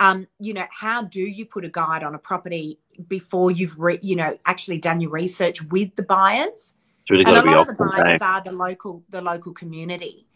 Um, 0.00 0.26
you 0.38 0.54
know, 0.54 0.66
how 0.70 1.02
do 1.02 1.20
you 1.20 1.46
put 1.46 1.64
a 1.64 1.68
guide 1.68 2.02
on 2.02 2.14
a 2.14 2.18
property 2.18 2.78
before 3.08 3.50
you've, 3.50 3.78
re- 3.78 4.00
you 4.02 4.16
know, 4.16 4.36
actually 4.44 4.78
done 4.78 5.00
your 5.00 5.10
research 5.10 5.62
with 5.62 5.94
the 5.96 6.02
buyers? 6.02 6.74
It's 7.02 7.10
really 7.10 7.24
and 7.24 7.36
a 7.36 7.50
lot 7.50 7.68
of 7.68 7.76
the 7.76 7.84
buyers 7.84 8.20
are 8.20 8.42
the 8.42 8.52
local, 8.52 9.04
the 9.10 9.20
local 9.20 9.52
community. 9.52 10.26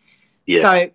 Yeah. 0.47 0.63
So 0.63 0.91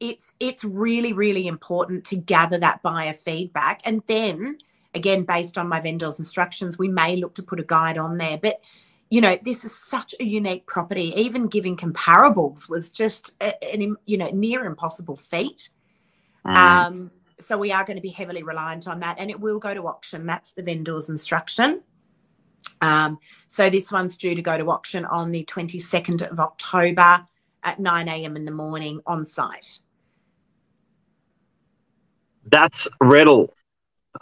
it's 0.00 0.32
it's 0.40 0.64
really 0.64 1.12
really 1.12 1.46
important 1.46 2.04
to 2.06 2.16
gather 2.16 2.58
that 2.58 2.82
buyer 2.82 3.14
feedback, 3.14 3.80
and 3.84 4.02
then 4.06 4.58
again, 4.94 5.24
based 5.24 5.58
on 5.58 5.68
my 5.68 5.80
vendor's 5.80 6.18
instructions, 6.18 6.78
we 6.78 6.88
may 6.88 7.16
look 7.16 7.34
to 7.34 7.42
put 7.42 7.60
a 7.60 7.64
guide 7.64 7.98
on 7.98 8.18
there. 8.18 8.38
But 8.38 8.60
you 9.08 9.20
know, 9.20 9.38
this 9.42 9.64
is 9.64 9.72
such 9.74 10.14
a 10.18 10.24
unique 10.24 10.66
property. 10.66 11.12
Even 11.16 11.46
giving 11.46 11.76
comparables 11.76 12.68
was 12.68 12.90
just 12.90 13.40
an 13.40 13.96
you 14.04 14.18
know 14.18 14.28
near 14.32 14.64
impossible 14.64 15.16
feat. 15.16 15.68
Mm. 16.44 16.56
Um, 16.56 17.10
so 17.38 17.58
we 17.58 17.70
are 17.70 17.84
going 17.84 17.96
to 17.96 18.02
be 18.02 18.10
heavily 18.10 18.42
reliant 18.42 18.88
on 18.88 19.00
that, 19.00 19.16
and 19.18 19.30
it 19.30 19.38
will 19.38 19.58
go 19.58 19.74
to 19.74 19.86
auction. 19.86 20.26
That's 20.26 20.52
the 20.52 20.62
vendor's 20.62 21.08
instruction. 21.08 21.82
Um, 22.80 23.18
so 23.48 23.70
this 23.70 23.92
one's 23.92 24.16
due 24.16 24.34
to 24.34 24.42
go 24.42 24.58
to 24.58 24.70
auction 24.70 25.04
on 25.04 25.30
the 25.30 25.44
22nd 25.44 26.28
of 26.28 26.40
October 26.40 27.24
at 27.62 27.78
9 27.78 28.08
a.m. 28.08 28.36
in 28.36 28.44
the 28.44 28.50
morning 28.50 29.00
on 29.06 29.26
site. 29.26 29.80
That's 32.44 32.88
Riddell. 33.00 33.52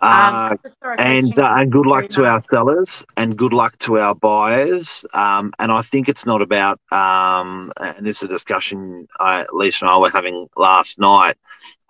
Uh, 0.01 0.51
Um, 0.51 0.59
just 0.63 0.77
and 0.99 1.39
uh, 1.39 1.55
and 1.57 1.73
good 1.73 1.87
luck 1.87 2.09
to 2.09 2.23
much. 2.23 2.29
our 2.29 2.41
sellers 2.41 3.05
and 3.17 3.37
good 3.37 3.53
luck 3.53 3.77
to 3.79 3.99
our 3.99 4.15
buyers. 4.15 5.05
Um, 5.15 5.53
and 5.59 5.73
I 5.73 5.83
think 5.83 6.09
it's 6.09 6.27
not 6.27 6.43
about 6.43 6.81
um, 6.93 7.73
and 7.81 8.07
this 8.07 8.19
is 8.19 8.23
a 8.25 8.29
discussion 8.29 9.07
I, 9.21 9.45
Lisa 9.53 9.85
and 9.85 9.93
I 9.93 9.99
were 9.99 10.11
having 10.11 10.49
last 10.57 10.99
night. 10.99 11.37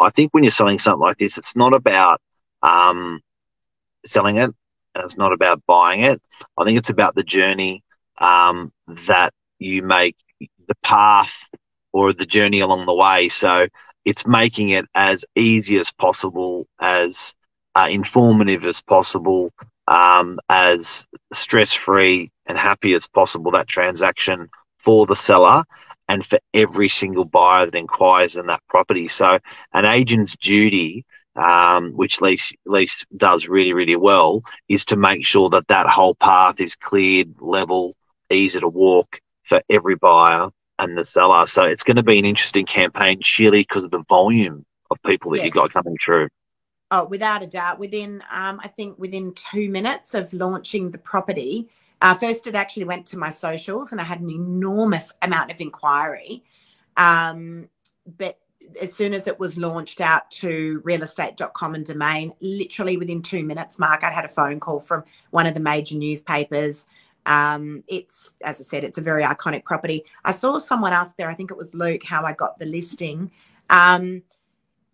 I 0.01 0.11
think 0.11 0.33
when 0.33 0.45
you're 0.45 0.51
selling 0.51 0.79
something 0.79 1.01
like 1.01 1.19
this, 1.19 1.39
it's 1.39 1.57
not 1.57 1.75
about 1.75 2.21
um, 2.63 3.21
selling 4.07 4.37
it 4.37 4.51
and 4.95 5.05
it's 5.05 5.17
not 5.17 5.33
about 5.33 5.63
buying 5.67 6.01
it. 6.01 6.21
I 6.59 6.65
think 6.65 6.79
it's 6.79 6.91
about 6.91 7.15
the 7.15 7.25
journey 7.25 7.83
um, 8.19 8.73
that 9.07 9.33
you 9.59 9.83
make, 9.83 10.17
the 10.69 10.75
path 10.83 11.49
or 11.93 12.13
the 12.13 12.27
journey 12.27 12.61
along 12.61 12.87
the 12.87 12.95
way. 12.95 13.29
So 13.29 13.69
it's 14.05 14.27
making 14.27 14.71
it 14.71 14.87
as 14.95 15.25
easy 15.35 15.77
as 15.79 15.93
possible, 15.93 16.67
as 16.81 17.35
uh, 17.75 17.89
informative 17.91 18.65
as 18.67 18.83
possible, 18.83 19.53
um, 19.89 20.39
as 20.49 21.07
stress 21.33 21.73
free 21.73 22.31
and 22.47 22.59
happy 22.59 22.95
as 22.95 23.07
possible, 23.09 23.51
that 23.53 23.69
transaction 23.69 24.49
for 24.79 25.07
the 25.07 25.17
seller. 25.17 25.65
and 26.09 26.25
for 26.27 26.39
every 26.53 26.89
single 26.89 27.25
buyer 27.25 27.65
that 27.67 27.75
inquires 27.75 28.37
in 28.37 28.47
that 28.47 28.61
property. 28.69 29.09
So 29.09 29.39
an 29.73 29.85
agent's 29.87 30.37
duty, 30.37 31.05
um, 31.37 31.93
which 31.93 32.21
lease 32.21 32.53
lease 32.67 33.05
does 33.17 33.49
really 33.49 33.73
really 33.73 33.97
well, 33.97 34.43
is 34.69 34.85
to 34.87 34.97
make 34.97 35.27
sure 35.27 35.49
that 35.51 35.69
that 35.69 35.87
whole 35.87 36.15
path 36.17 36.61
is 36.61 36.77
cleared, 36.77 37.35
level, 37.41 37.95
easy 38.31 38.61
to 38.61 38.69
walk 38.69 39.19
for 39.45 39.63
every 39.71 39.97
buyer 39.97 40.51
and 40.79 40.97
the 40.99 41.05
seller. 41.05 41.47
So 41.47 41.65
it's 41.65 41.85
going 41.85 41.97
to 41.97 42.03
be 42.03 42.19
an 42.19 42.25
interesting 42.27 42.67
campaign, 42.67 43.21
surely 43.23 43.61
because 43.63 43.85
of 43.85 43.91
the 43.91 44.05
volume 44.09 44.65
of 44.91 44.99
people 45.07 45.31
that 45.33 45.39
Yes. 45.39 45.47
you 45.47 45.51
got 45.53 45.73
coming 45.73 45.97
through. 46.05 46.29
Oh, 46.97 47.07
without 47.07 47.43
a 47.43 47.47
doubt. 47.49 47.81
Within, 47.81 48.23
um, 48.31 48.61
I 48.63 48.69
think, 48.69 48.97
within 49.01 49.35
two 49.35 49.69
minutes 49.69 50.15
of 50.15 50.33
launching 50.33 50.93
the 50.93 50.99
property, 50.99 51.69
uh, 52.01 52.15
first 52.15 52.47
it 52.47 52.55
actually 52.55 52.85
went 52.85 53.05
to 53.07 53.19
my 53.19 53.31
socials, 53.31 53.91
and 53.91 54.01
I 54.01 54.05
had 54.05 54.21
an 54.21 54.31
enormous 54.31 55.13
amount 55.21 55.51
of 55.51 55.61
inquiry. 55.61 56.45
Um, 56.97 57.69
but 58.17 58.39
as 58.81 58.93
soon 58.93 59.13
as 59.13 59.27
it 59.27 59.41
was 59.41 59.59
launched 59.59 60.01
out 60.01 60.31
to 60.43 60.81
realestate.com 60.85 61.75
and 61.75 61.85
domain, 61.85 62.33
literally 62.41 62.97
within 62.97 63.23
two 63.23 63.43
minutes, 63.43 63.77
Mark, 63.77 64.05
I 64.05 64.13
had 64.13 64.25
a 64.25 64.29
phone 64.29 64.61
call 64.61 64.79
from 64.79 65.03
one 65.31 65.49
of 65.49 65.55
the 65.55 65.61
major 65.61 65.97
newspapers. 65.97 66.87
Um, 67.27 67.83
it's, 67.89 68.35
as 68.45 68.61
I 68.61 68.63
said, 68.63 68.85
it's 68.85 68.99
a 68.99 69.03
very 69.03 69.25
iconic 69.25 69.65
property. 69.65 70.05
I 70.25 70.31
saw 70.31 70.59
someone 70.59 70.93
else 70.93 71.09
there, 71.17 71.29
I 71.29 71.35
think 71.35 71.51
it 71.51 71.57
was 71.57 71.75
Luke, 71.75 72.05
how 72.05 72.23
I 72.23 72.35
got 72.35 72.61
the 72.61 72.67
listing. 72.67 73.33
Um, 73.69 74.23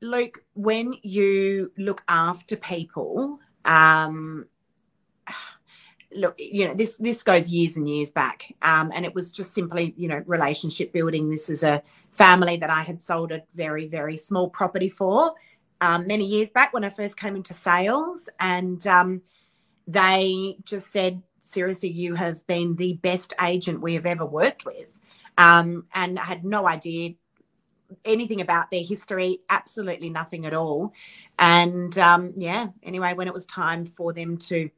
Luke, 0.02 0.44
when 0.54 0.94
you 1.02 1.70
look 1.76 2.02
after 2.08 2.56
people, 2.56 3.38
um, 3.66 4.46
look, 6.14 6.34
you 6.38 6.66
know, 6.66 6.74
this 6.74 6.96
this 6.98 7.22
goes 7.22 7.48
years 7.48 7.76
and 7.76 7.88
years 7.88 8.10
back, 8.10 8.54
um, 8.62 8.90
and 8.94 9.04
it 9.04 9.14
was 9.14 9.30
just 9.30 9.54
simply, 9.54 9.94
you 9.96 10.08
know, 10.08 10.22
relationship 10.26 10.92
building. 10.92 11.30
This 11.30 11.50
is 11.50 11.62
a 11.62 11.82
family 12.12 12.56
that 12.56 12.70
I 12.70 12.82
had 12.82 13.02
sold 13.02 13.30
a 13.30 13.42
very 13.54 13.86
very 13.88 14.16
small 14.16 14.48
property 14.48 14.88
for 14.88 15.34
um, 15.80 16.06
many 16.06 16.26
years 16.26 16.48
back 16.50 16.72
when 16.72 16.84
I 16.84 16.90
first 16.90 17.16
came 17.16 17.36
into 17.36 17.52
sales, 17.54 18.28
and 18.38 18.84
um, 18.86 19.22
they 19.86 20.56
just 20.64 20.90
said, 20.90 21.22
"Seriously, 21.42 21.90
you 21.90 22.14
have 22.14 22.46
been 22.46 22.74
the 22.76 22.94
best 23.02 23.34
agent 23.42 23.82
we 23.82 23.94
have 23.94 24.06
ever 24.06 24.24
worked 24.24 24.64
with," 24.64 24.86
um, 25.36 25.84
and 25.94 26.18
I 26.18 26.24
had 26.24 26.42
no 26.44 26.66
idea 26.66 27.14
anything 28.04 28.40
about 28.40 28.70
their 28.70 28.82
history, 28.82 29.38
absolutely 29.48 30.10
nothing 30.10 30.46
at 30.46 30.54
all. 30.54 30.92
And 31.38 31.96
um, 31.98 32.32
yeah, 32.36 32.68
anyway, 32.82 33.14
when 33.14 33.28
it 33.28 33.34
was 33.34 33.46
time 33.46 33.86
for 33.86 34.12
them 34.12 34.36
to 34.38 34.70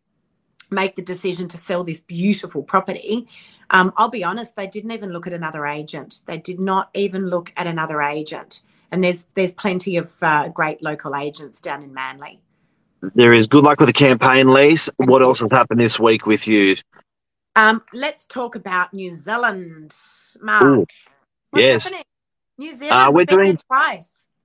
make 0.71 0.97
the 0.97 1.03
decision 1.03 1.49
to 1.49 1.59
sell 1.59 1.85
this 1.85 2.01
beautiful 2.01 2.63
property, 2.63 3.29
um, 3.71 3.93
I'll 3.97 4.09
be 4.09 4.25
honest, 4.25 4.55
they 4.57 4.67
didn't 4.67 4.93
even 4.93 5.13
look 5.13 5.27
at 5.27 5.33
another 5.33 5.67
agent. 5.67 6.21
They 6.27 6.39
did 6.39 6.61
not 6.61 6.91
even 6.95 7.29
look 7.29 7.53
at 7.57 7.67
another 7.67 8.03
agent. 8.03 8.63
And 8.91 9.03
there's 9.03 9.25
there's 9.35 9.53
plenty 9.53 9.97
of 9.97 10.11
uh, 10.21 10.49
great 10.49 10.83
local 10.83 11.17
agents 11.17 11.61
down 11.61 11.83
in 11.83 11.95
Manly. 11.95 12.41
There 13.15 13.33
is 13.33 13.47
good 13.47 13.65
luck 13.65 13.81
with 13.81 13.89
the 13.89 13.93
campaign, 13.95 14.49
Lise. 14.49 14.89
What 14.97 15.23
else 15.23 15.41
has 15.41 15.51
happened 15.51 15.81
this 15.81 15.99
week 15.99 16.27
with 16.27 16.47
you? 16.47 16.77
Um, 17.57 17.83
let's 17.93 18.27
talk 18.27 18.55
about 18.55 18.95
New 18.95 19.17
Zealand, 19.17 19.95
Mark. 20.41 20.63
Ooh, 20.63 20.87
What's 21.51 21.63
yes. 21.63 21.85
happening? 21.85 22.05
New 22.59 22.77
Zealand. 22.77 22.91
Uh, 22.91 23.11
we're 23.13 23.25
doing- 23.25 23.57
twice. 23.57 24.05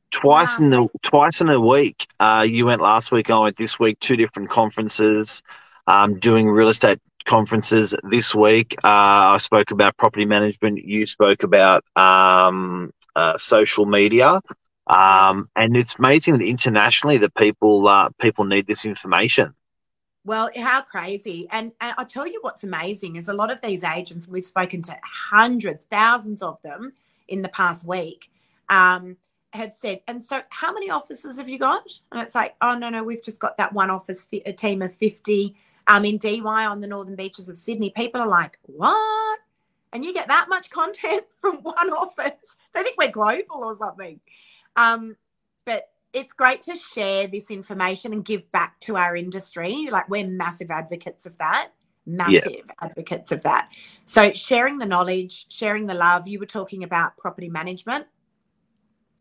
Twice 0.09 0.59
Wow. 0.59 0.65
in 0.65 0.71
the 0.71 0.87
twice 1.03 1.41
in 1.41 1.49
a 1.49 1.59
week. 1.59 2.07
Uh, 2.19 2.45
you 2.47 2.65
went 2.65 2.81
last 2.81 3.11
week. 3.11 3.29
I 3.29 3.37
went 3.39 3.57
this 3.57 3.77
week. 3.77 3.99
Two 3.99 4.15
different 4.15 4.49
conferences. 4.49 5.43
Um, 5.85 6.17
doing 6.19 6.47
real 6.47 6.69
estate 6.69 6.99
conferences 7.25 7.93
this 8.03 8.33
week. 8.33 8.75
Uh, 8.85 9.35
I 9.35 9.37
spoke 9.37 9.71
about 9.71 9.97
property 9.97 10.25
management. 10.25 10.77
You 10.83 11.05
spoke 11.05 11.43
about 11.43 11.83
um, 11.97 12.91
uh, 13.15 13.37
social 13.37 13.85
media. 13.85 14.39
Um, 14.87 15.49
and 15.57 15.75
it's 15.75 15.95
amazing 15.99 16.37
that 16.37 16.45
internationally 16.45 17.17
that 17.17 17.35
people 17.35 17.87
uh, 17.87 18.09
people 18.19 18.45
need 18.45 18.65
this 18.65 18.85
information. 18.85 19.53
Well, 20.23 20.49
how 20.55 20.81
crazy. 20.81 21.47
And, 21.51 21.71
and 21.79 21.95
I'll 21.97 22.05
tell 22.05 22.27
you 22.27 22.39
what's 22.41 22.63
amazing 22.63 23.15
is 23.17 23.27
a 23.29 23.33
lot 23.33 23.51
of 23.51 23.61
these 23.61 23.83
agents, 23.83 24.27
we've 24.27 24.43
spoken 24.43 24.81
to 24.83 24.97
hundreds, 25.03 25.83
thousands 25.89 26.41
of 26.41 26.57
them 26.63 26.93
in 27.27 27.41
the 27.41 27.49
past 27.49 27.85
week, 27.85 28.31
um, 28.69 29.17
have 29.53 29.73
said, 29.73 30.01
and 30.07 30.23
so 30.23 30.41
how 30.49 30.73
many 30.73 30.89
offices 30.89 31.37
have 31.37 31.49
you 31.49 31.57
got? 31.57 31.87
And 32.11 32.21
it's 32.21 32.35
like, 32.35 32.55
oh, 32.61 32.77
no, 32.77 32.89
no, 32.89 33.03
we've 33.03 33.23
just 33.23 33.39
got 33.39 33.57
that 33.57 33.73
one 33.73 33.89
office, 33.89 34.23
fi- 34.23 34.43
a 34.45 34.53
team 34.53 34.81
of 34.81 34.93
50 34.93 35.55
um, 35.87 36.05
in 36.05 36.17
Dee 36.17 36.41
Why 36.41 36.65
on 36.65 36.81
the 36.81 36.87
northern 36.87 37.15
beaches 37.15 37.49
of 37.49 37.57
Sydney. 37.57 37.89
People 37.89 38.21
are 38.21 38.27
like, 38.27 38.59
what? 38.63 39.39
And 39.93 40.03
you 40.03 40.13
get 40.13 40.27
that 40.27 40.49
much 40.49 40.69
content 40.69 41.25
from 41.41 41.57
one 41.57 41.89
office. 41.91 42.55
They 42.73 42.83
think 42.83 42.97
we're 42.97 43.11
global 43.11 43.63
or 43.63 43.77
something. 43.77 44.19
Um, 44.75 45.15
but 45.65 45.89
it's 46.13 46.33
great 46.33 46.63
to 46.63 46.75
share 46.75 47.27
this 47.27 47.49
information 47.49 48.13
and 48.13 48.23
give 48.23 48.51
back 48.51 48.79
to 48.81 48.97
our 48.97 49.15
industry. 49.15 49.87
Like 49.91 50.09
we're 50.09 50.27
massive 50.27 50.71
advocates 50.71 51.25
of 51.25 51.37
that. 51.37 51.69
Massive 52.07 52.71
advocates 52.81 53.31
of 53.31 53.43
that. 53.43 53.69
So 54.05 54.33
sharing 54.33 54.77
the 54.77 54.85
knowledge, 54.85 55.45
sharing 55.49 55.85
the 55.85 55.93
love. 55.93 56.27
You 56.27 56.39
were 56.39 56.45
talking 56.45 56.83
about 56.83 57.17
property 57.17 57.49
management. 57.49 58.07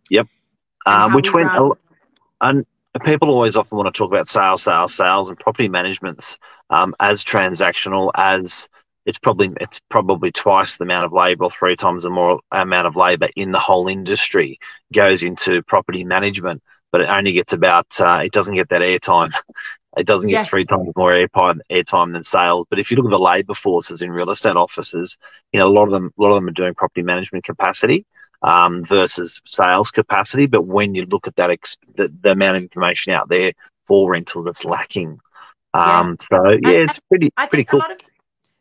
Yep. 0.08 0.28
Um, 0.86 1.12
which 1.14 1.32
we 1.32 1.42
went 1.42 1.52
run- 1.52 1.72
and 2.40 2.64
people 3.04 3.30
always 3.30 3.56
often 3.56 3.76
want 3.76 3.92
to 3.92 3.98
talk 3.98 4.10
about 4.10 4.28
sales, 4.28 4.62
sales, 4.62 4.94
sales, 4.94 5.28
and 5.28 5.38
property 5.38 5.68
managements 5.68 6.38
um, 6.70 6.94
as 7.00 7.24
transactional 7.24 8.10
as 8.14 8.68
it's 9.04 9.18
probably 9.18 9.50
it's 9.60 9.80
probably 9.88 10.32
twice 10.32 10.76
the 10.76 10.84
amount 10.84 11.04
of 11.04 11.12
labour 11.12 11.44
or 11.44 11.50
three 11.50 11.76
times 11.76 12.02
the 12.02 12.10
more 12.10 12.40
amount 12.50 12.86
of 12.86 12.96
labour 12.96 13.28
in 13.36 13.52
the 13.52 13.58
whole 13.58 13.88
industry 13.88 14.58
goes 14.92 15.22
into 15.22 15.62
property 15.62 16.04
management, 16.04 16.62
but 16.90 17.00
it 17.00 17.08
only 17.08 17.32
gets 17.32 17.52
about 17.52 17.86
uh, 18.00 18.22
it 18.24 18.32
doesn't 18.32 18.54
get 18.54 18.68
that 18.68 18.82
airtime. 18.82 19.32
It 19.96 20.06
doesn't 20.06 20.28
get 20.28 20.34
Yeah. 20.36 20.44
three 20.44 20.64
times 20.64 20.92
more 20.94 21.12
airtime 21.12 21.60
airtime 21.70 22.12
than 22.12 22.22
sales. 22.22 22.66
But 22.68 22.78
if 22.78 22.90
you 22.90 22.96
look 22.96 23.06
at 23.06 23.10
the 23.10 23.18
labour 23.18 23.54
forces 23.54 24.02
in 24.02 24.10
real 24.10 24.30
estate 24.30 24.56
offices, 24.56 25.16
you 25.52 25.60
know 25.60 25.66
a 25.66 25.72
lot 25.72 25.84
of 25.84 25.92
them 25.92 26.12
a 26.18 26.22
lot 26.22 26.30
of 26.30 26.34
them 26.36 26.48
are 26.48 26.52
doing 26.52 26.74
property 26.74 27.02
management 27.02 27.44
capacity 27.44 28.04
um, 28.42 28.84
versus 28.84 29.40
sales 29.46 29.90
capacity. 29.90 30.46
But 30.46 30.66
when 30.66 30.94
you 30.94 31.06
look 31.06 31.26
at 31.26 31.36
that, 31.36 31.50
ex- 31.50 31.78
the, 31.96 32.12
the 32.20 32.32
amount 32.32 32.58
of 32.58 32.62
information 32.62 33.12
out 33.14 33.28
there 33.28 33.52
for 33.86 34.10
rentals, 34.10 34.46
it's 34.46 34.64
lacking. 34.64 35.18
Um, 35.72 36.16
So 36.20 36.36
yeah, 36.62 36.84
it's 36.84 36.98
pretty 37.08 37.30
I 37.36 37.46
pretty 37.46 37.64
cool. 37.64 37.80
of, 37.80 37.98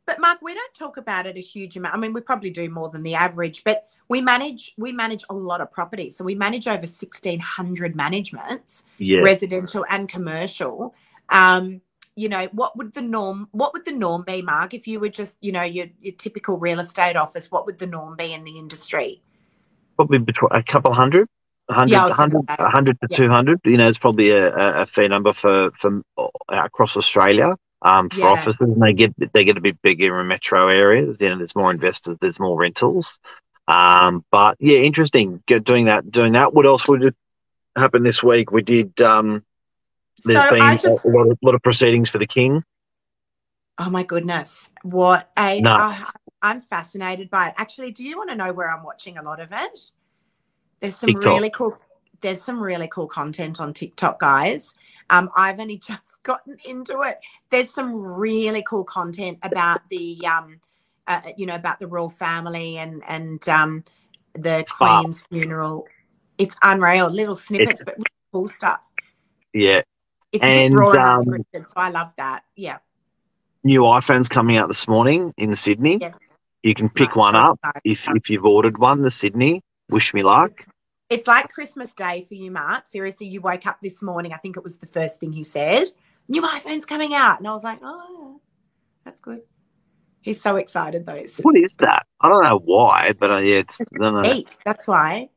but 0.08 0.20
Mark, 0.20 0.40
we 0.42 0.54
don't 0.54 0.74
talk 0.74 0.98
about 0.98 1.26
it 1.26 1.36
a 1.36 1.42
huge 1.42 1.76
amount. 1.76 1.96
I 1.96 1.98
mean, 1.98 2.14
we 2.14 2.22
probably 2.22 2.50
do 2.52 2.70
more 2.70 2.90
than 2.90 3.04
the 3.04 3.16
average, 3.16 3.64
but 3.64 3.88
we 4.08 4.22
manage 4.22 4.74
we 4.78 4.92
manage 4.92 5.26
a 5.30 5.34
lot 5.34 5.62
of 5.62 5.72
properties. 5.72 6.16
So 6.16 6.24
we 6.24 6.36
manage 6.36 6.68
over 6.68 6.88
sixteen 6.88 7.40
hundred 7.40 7.96
managements. 7.96 8.84
Yeah, 9.00 9.20
residential 9.20 9.86
and 9.90 10.08
commercial 10.08 10.94
um 11.30 11.82
you 12.16 12.30
know 12.30 12.48
what 12.52 12.78
would 12.78 12.94
the 12.94 13.02
norm 13.02 13.48
what 13.52 13.74
would 13.74 13.86
the 13.86 13.92
norm 13.92 14.24
be 14.26 14.42
mark 14.42 14.74
if 14.74 14.88
you 14.88 15.00
were 15.00 15.10
just 15.10 15.38
you 15.42 15.52
know 15.52 15.64
your, 15.64 15.88
your 16.00 16.14
typical 16.14 16.58
real 16.58 16.80
estate 16.80 17.16
office 17.16 17.52
what 17.52 17.66
would 17.66 17.80
the 17.80 17.88
norm 17.88 18.16
be 18.16 18.34
in 18.34 18.44
the 18.44 18.58
industry 18.58 19.22
probably 19.96 20.20
between 20.20 20.50
a 20.52 20.64
couple 20.64 20.94
hundred. 20.94 21.28
100, 21.68 21.92
Yeah, 21.92 22.02
I 22.02 22.08
was 22.08 22.16
gonna 22.16 22.36
100, 22.36 22.60
100 22.60 23.02
to 23.02 23.08
Yeah. 23.10 23.18
200 23.18 23.60
you 23.66 23.78
know 23.78 23.88
it's 23.88 23.98
probably 23.98 24.30
a, 24.30 24.82
a 24.82 24.86
fair 24.86 25.10
number 25.10 25.34
for 25.34 25.72
for 25.72 26.02
uh, 26.18 26.28
across 26.50 26.96
australia 26.96 27.56
um, 27.82 28.10
for 28.10 28.28
Yeah. 28.28 28.34
offices 28.34 28.62
and 28.62 28.82
they 28.82 28.94
get 28.94 29.14
they 29.34 29.44
get 29.44 29.58
a 29.58 29.62
bit 29.62 29.82
bigger 29.82 30.20
in 30.22 30.28
metro 30.28 30.68
areas 30.68 31.20
you 31.22 31.30
know 31.30 31.38
there's 31.38 31.56
more 31.56 31.72
investors 31.72 32.18
there's 32.22 32.40
more 32.40 32.56
rentals 32.58 33.20
um, 33.68 34.24
but 34.32 34.58
yeah 34.60 34.78
interesting 34.78 35.42
doing 35.48 35.86
that 35.86 36.12
doing 36.12 36.34
that 36.34 36.54
what 36.54 36.68
else 36.68 36.88
would 36.88 37.16
happen 37.76 38.04
this 38.04 38.22
week 38.22 38.52
we 38.52 38.62
did 38.62 39.02
um, 39.02 39.44
there's 40.24 40.50
so 40.50 40.56
been 40.56 40.78
just 40.78 41.06
a, 41.06 41.10
lot 41.10 41.30
of, 41.30 41.38
lot 41.42 41.56
of 41.56 41.62
proceedings 41.62 42.10
for 42.10 42.18
the 42.18 42.28
king 42.28 42.64
oh 43.78 43.90
my 43.90 44.04
goodness 44.04 44.70
what 44.84 45.30
a 45.38 45.62
i'm 46.42 46.62
fascinated 46.62 47.30
by 47.30 47.48
it 47.48 47.54
actually 47.58 47.92
do 47.92 48.04
you 48.04 48.18
want 48.18 48.30
to 48.30 48.36
know 48.36 48.54
where 48.54 48.72
i'm 48.72 48.84
watching 48.84 49.18
a 49.18 49.22
lot 49.22 49.40
of 49.40 49.52
it 49.52 49.92
there's 50.80 50.96
some 50.96 51.08
TikTok. 51.08 51.26
really 51.26 51.50
cool 51.50 51.78
there's 52.22 52.42
some 52.42 52.60
really 52.60 52.88
cool 52.88 53.08
content 53.08 53.60
on 53.60 53.74
tiktok 53.74 54.20
guys 54.20 54.74
um, 55.10 55.30
I've 55.36 55.60
only 55.60 55.78
just 55.88 56.24
gotten 56.24 56.58
into 56.66 57.02
it. 57.02 57.20
There's 57.50 57.74
some 57.74 57.96
really 57.96 58.64
cool 58.68 58.84
content 58.84 59.40
about 59.44 59.82
the, 59.90 60.20
um, 60.26 60.60
uh, 61.08 61.22
you 61.38 61.46
know, 61.46 61.56
about 61.56 61.80
the 61.80 61.88
royal 61.88 62.10
family 62.10 62.78
and 62.78 63.04
and 63.08 63.48
um, 63.48 63.84
the 64.34 64.66
Wow. 64.80 65.02
Queen's 65.02 65.22
funeral. 65.22 65.88
It's 66.38 66.56
unreal, 66.64 67.10
little 67.10 67.36
snippets, 67.36 67.82
but 67.86 67.96
really 67.96 68.06
cool 68.32 68.48
stuff. 68.48 68.82
yeah 69.54 69.82
It's 70.36 70.44
And, 70.44 70.78
um, 70.78 71.24
so 71.54 71.74
I 71.76 71.90
love 71.90 72.14
that. 72.18 72.44
Yeah. 72.56 72.78
new 73.64 73.82
iphones 73.82 74.30
coming 74.30 74.58
out 74.58 74.68
this 74.68 74.88
morning 74.88 75.34
in 75.38 75.56
sydney 75.56 75.98
Yes. 76.00 76.16
you 76.64 76.74
can 76.76 76.90
pick 76.90 77.16
one 77.16 77.36
up 77.36 77.60
if 77.84 78.08
if 78.10 78.30
you've 78.30 78.46
ordered 78.46 78.78
one 78.78 79.02
the 79.02 79.10
sydney 79.10 79.62
wish 79.90 80.14
me 80.14 80.24
luck 80.24 80.52
It's 81.10 81.28
like 81.28 81.50
Christmas 81.50 81.94
Day 81.94 82.26
for 82.28 82.34
you, 82.34 82.50
Mark. 82.50 82.88
Seriously, 82.88 83.28
you 83.28 83.40
woke 83.40 83.68
up 83.68 83.78
this 83.82 84.02
morning. 84.02 84.34
I 84.34 84.38
think 84.38 84.58
it 84.58 84.64
was 84.64 84.80
the 84.80 84.88
first 84.88 85.20
thing 85.20 85.32
he 85.32 85.44
said. 85.44 85.86
New 86.28 86.42
iPhone's 86.42 86.86
coming 86.86 87.14
out, 87.14 87.38
and 87.38 87.48
I 87.48 87.54
was 87.54 87.64
like, 87.64 87.78
oh, 87.84 88.42
that's 89.04 89.22
good. 89.22 89.42
He's 90.22 90.42
so 90.42 90.56
excited 90.56 91.06
though. 91.06 91.24
What 91.44 91.56
is 91.58 91.76
that? 91.76 92.08
I 92.22 92.28
don't 92.28 92.44
know 92.44 92.58
why, 92.58 93.14
but 93.20 93.30
uh, 93.30 93.38
yeah, 93.38 93.58
it's, 93.58 93.80
I 93.80 93.86
don't 94.00 94.16
know. 94.16 94.44
That's 94.66 94.88
why. 94.88 95.30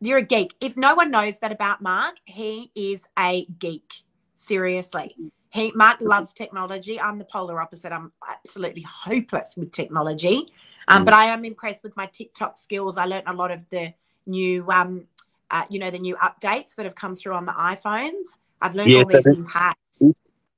You're 0.00 0.18
a 0.18 0.22
geek. 0.22 0.54
If 0.60 0.76
no 0.76 0.94
one 0.94 1.10
knows 1.10 1.38
that 1.40 1.52
about 1.52 1.82
Mark, 1.82 2.16
he 2.24 2.70
is 2.74 3.06
a 3.18 3.46
geek. 3.58 3.92
Seriously. 4.36 5.16
He 5.50 5.72
Mark 5.74 5.98
loves 6.00 6.32
technology. 6.32 7.00
I'm 7.00 7.18
the 7.18 7.24
polar 7.24 7.60
opposite. 7.60 7.92
I'm 7.92 8.12
absolutely 8.28 8.82
hopeless 8.82 9.54
with 9.56 9.72
technology. 9.72 10.52
Um, 10.86 11.02
Mm. 11.02 11.06
but 11.06 11.14
I 11.14 11.24
am 11.26 11.44
impressed 11.44 11.82
with 11.82 11.96
my 11.96 12.06
TikTok 12.06 12.58
skills. 12.58 12.96
I 12.96 13.06
learned 13.06 13.24
a 13.26 13.34
lot 13.34 13.50
of 13.50 13.60
the 13.70 13.94
new 14.26 14.70
um 14.70 15.06
uh, 15.50 15.64
you 15.70 15.78
know, 15.78 15.90
the 15.90 15.98
new 15.98 16.14
updates 16.16 16.74
that 16.76 16.84
have 16.84 16.94
come 16.94 17.14
through 17.16 17.34
on 17.34 17.46
the 17.46 17.52
iPhones. 17.52 18.24
I've 18.60 18.74
learned 18.74 18.94
all 18.96 19.06
these 19.06 19.26
new 19.26 19.46
hacks. 19.46 19.78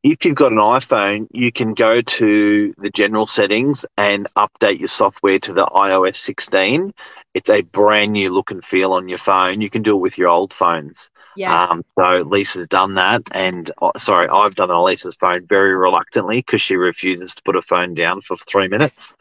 If 0.02 0.24
you've 0.24 0.34
got 0.34 0.52
an 0.52 0.58
iPhone, 0.58 1.28
you 1.30 1.52
can 1.52 1.74
go 1.74 2.00
to 2.00 2.74
the 2.78 2.90
general 2.90 3.26
settings 3.26 3.84
and 3.98 4.26
update 4.36 4.78
your 4.78 4.88
software 4.88 5.38
to 5.40 5.52
the 5.52 5.66
iOS 5.66 6.16
16. 6.16 6.92
It's 7.32 7.50
a 7.50 7.62
brand 7.62 8.12
new 8.12 8.30
look 8.30 8.50
and 8.50 8.64
feel 8.64 8.92
on 8.92 9.08
your 9.08 9.18
phone. 9.18 9.60
You 9.60 9.70
can 9.70 9.82
do 9.82 9.96
it 9.96 10.00
with 10.00 10.18
your 10.18 10.28
old 10.28 10.52
phones. 10.52 11.10
Yeah. 11.36 11.62
Um, 11.62 11.84
so 11.96 12.22
Lisa's 12.28 12.66
done 12.66 12.94
that, 12.94 13.22
and 13.30 13.70
uh, 13.80 13.92
sorry, 13.96 14.28
I've 14.28 14.56
done 14.56 14.70
it 14.70 14.74
on 14.74 14.84
Lisa's 14.84 15.16
phone 15.16 15.46
very 15.46 15.74
reluctantly 15.76 16.38
because 16.38 16.60
she 16.60 16.76
refuses 16.76 17.34
to 17.36 17.42
put 17.42 17.54
her 17.54 17.62
phone 17.62 17.94
down 17.94 18.20
for 18.22 18.36
three 18.36 18.66
minutes. 18.66 19.14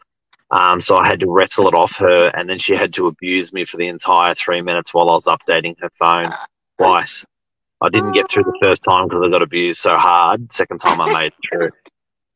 Um, 0.50 0.80
so 0.80 0.96
I 0.96 1.06
had 1.06 1.20
to 1.20 1.30
wrestle 1.30 1.68
it 1.68 1.74
off 1.74 1.96
her, 1.96 2.32
and 2.34 2.50
then 2.50 2.58
she 2.58 2.74
had 2.74 2.92
to 2.94 3.06
abuse 3.06 3.52
me 3.52 3.64
for 3.64 3.76
the 3.76 3.86
entire 3.86 4.34
three 4.34 4.60
minutes 4.60 4.92
while 4.92 5.08
I 5.08 5.14
was 5.14 5.26
updating 5.26 5.76
her 5.80 5.90
phone 5.98 6.32
twice. 6.78 7.24
I 7.80 7.88
didn't 7.88 8.12
get 8.12 8.28
through 8.28 8.44
the 8.44 8.58
first 8.62 8.82
time 8.84 9.06
because 9.08 9.22
I 9.24 9.30
got 9.30 9.42
abused 9.42 9.80
so 9.80 9.96
hard. 9.96 10.52
Second 10.52 10.78
time 10.78 11.00
I 11.00 11.12
made 11.14 11.32
it 11.32 11.70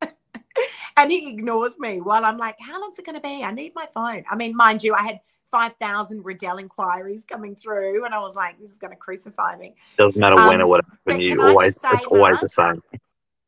through. 0.00 0.10
and 0.96 1.10
he 1.10 1.28
ignores 1.28 1.78
me 1.78 2.00
while 2.00 2.24
I'm 2.24 2.38
like, 2.38 2.56
how 2.60 2.80
long's 2.80 2.98
it 2.98 3.04
going 3.04 3.16
to 3.16 3.20
be? 3.20 3.42
I 3.42 3.50
need 3.50 3.74
my 3.74 3.86
phone. 3.92 4.24
I 4.30 4.36
mean, 4.36 4.56
mind 4.56 4.82
you, 4.82 4.94
I 4.94 5.02
had 5.02 5.20
5,000 5.54 6.24
Riddell 6.24 6.58
inquiries 6.58 7.24
coming 7.24 7.54
through, 7.54 8.04
and 8.04 8.12
I 8.12 8.18
was 8.18 8.34
like, 8.34 8.58
this 8.58 8.72
is 8.72 8.76
going 8.76 8.90
to 8.90 8.96
crucify 8.96 9.56
me. 9.56 9.76
Doesn't 9.96 10.18
matter 10.18 10.34
when 10.36 10.60
Um, 10.60 10.62
or 10.62 10.66
what 10.66 10.84
but 11.06 11.14
happen, 11.14 11.22
you 11.22 11.40
always 11.42 11.74
it's 11.92 12.06
always 12.06 12.40
the 12.40 12.48
same. 12.48 12.82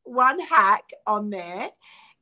One 0.05 0.39
hack 0.39 0.85
on 1.05 1.29
there 1.31 1.69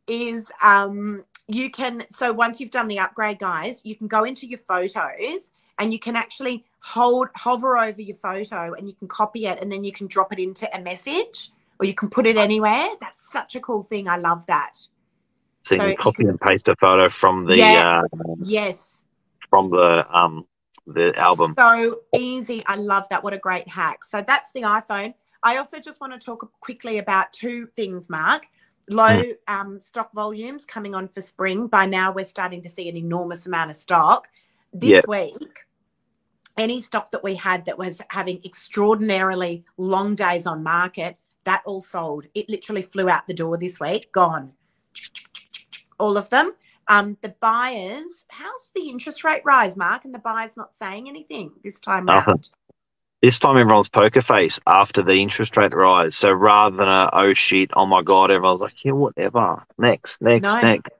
is 0.08 0.52
um, 0.64 1.24
you 1.48 1.70
can, 1.70 2.04
so 2.10 2.34
once 2.34 2.60
you've 2.60 2.72
done 2.72 2.88
the 2.88 2.98
upgrade, 2.98 3.38
guys, 3.38 3.82
you 3.84 3.96
can 3.96 4.08
go 4.08 4.24
into 4.24 4.48
your 4.48 4.58
photos 4.68 5.52
and 5.78 5.94
you 5.94 6.00
can 6.00 6.16
actually 6.16 6.66
hold, 6.80 7.28
hover 7.36 7.78
over 7.78 8.02
your 8.02 8.16
photo 8.18 8.74
and 8.74 8.88
you 8.88 8.96
can 8.96 9.08
copy 9.08 9.46
it 9.46 9.60
and 9.62 9.72
then 9.72 9.84
you 9.84 9.92
can 9.92 10.08
drop 10.08 10.34
it 10.34 10.40
into 10.40 10.68
a 10.76 10.82
message 10.82 11.52
or 11.80 11.86
you 11.86 11.94
can 11.94 12.10
put 12.10 12.26
it 12.26 12.38
anywhere. 12.38 12.88
That's 13.00 13.32
such 13.32 13.56
a 13.56 13.60
cool 13.60 13.84
thing. 13.84 14.08
I 14.10 14.18
love 14.18 14.48
that. 14.48 14.80
So 15.64 15.76
you 15.76 15.82
so 15.82 15.96
can 15.96 15.96
you 16.08 16.16
copy 16.16 16.24
and 16.26 16.42
paste 16.42 16.70
a 16.70 16.76
photo 16.78 17.10
from 17.10 17.46
the 17.46 17.56
Yeah. 17.58 18.02
uh, 18.02 18.02
Yes. 18.40 18.95
From 19.56 19.70
the 19.70 20.06
um 20.16 20.46
the 20.88 21.18
album. 21.18 21.56
So 21.58 22.02
easy. 22.14 22.62
I 22.68 22.76
love 22.76 23.08
that. 23.10 23.24
What 23.24 23.34
a 23.34 23.38
great 23.38 23.68
hack. 23.68 24.04
So 24.04 24.22
that's 24.22 24.52
the 24.52 24.62
iPhone. 24.62 25.14
I 25.42 25.58
also 25.58 25.80
just 25.80 26.00
want 26.00 26.14
to 26.14 26.20
talk 26.20 26.52
quickly 26.60 26.98
about 27.00 27.32
two 27.34 27.68
things, 27.76 28.10
Mark. 28.10 28.46
Low 28.90 29.24
um, 29.48 29.80
stock 29.80 30.12
volumes 30.14 30.64
coming 30.64 30.94
on 30.94 31.08
for 31.08 31.22
spring. 31.22 31.68
By 31.68 31.88
now, 31.88 32.12
we're 32.12 32.28
starting 32.28 32.62
to 32.64 32.70
see 32.70 32.88
an 32.88 32.98
enormous 32.98 33.48
amount 33.48 33.72
of 33.72 33.78
stock. 33.78 34.28
This 34.74 34.92
Yeah. 34.92 35.02
week, 35.08 35.66
any 36.58 36.82
stock 36.82 37.10
that 37.12 37.24
we 37.24 37.34
had 37.34 37.66
that 37.66 37.80
was 37.80 38.00
having 38.10 38.42
extraordinarily 38.46 39.66
long 39.78 40.14
days 40.14 40.46
on 40.46 40.62
market, 40.62 41.18
that 41.46 41.64
all 41.66 41.82
sold. 41.82 42.28
It 42.36 42.48
literally 42.50 42.84
flew 42.84 43.10
out 43.10 43.26
the 43.28 43.34
door 43.34 43.58
this 43.58 43.80
week, 43.80 44.12
gone. 44.12 44.54
All 45.98 46.18
of 46.18 46.30
them. 46.30 46.54
Um, 46.88 47.18
the 47.22 47.30
buyers, 47.40 48.26
how's 48.30 48.70
the 48.76 48.90
interest 48.90 49.24
rate 49.24 49.42
rise, 49.44 49.76
Mark? 49.76 50.06
And 50.06 50.14
the 50.14 50.20
buyers 50.20 50.52
not 50.56 50.72
saying 50.78 51.10
anything 51.10 51.52
this 51.64 51.80
time 51.80 52.06
Nothing. 52.06 52.34
round. 52.34 52.50
This 53.22 53.40
time 53.40 53.58
everyone's 53.58 53.90
poker 53.90 54.22
face 54.22 54.60
after 54.68 55.02
the 55.02 55.16
interest 55.16 55.58
rate 55.58 55.74
rise. 55.74 56.16
So 56.16 56.32
rather 56.32 56.76
than 56.78 56.88
a 56.88 57.10
oh 57.12 57.34
shit, 57.34 57.72
oh 57.74 57.88
my 57.88 58.04
god, 58.04 58.30
everyone's 58.30 58.62
like, 58.62 58.86
yeah, 58.86 58.92
whatever. 58.92 59.64
Next, 59.80 60.22
next, 60.22 60.44
No. 60.44 60.62
next. 60.62 60.92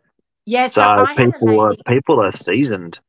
Yeah, 0.46 0.70
so, 0.70 0.82
So 0.82 0.88
I 0.88 1.14
had 1.14 1.30
a 1.30 1.32
people 1.32 1.60
are 1.60 1.76
people 1.88 2.20
are 2.22 2.32
seasoned. 2.32 3.00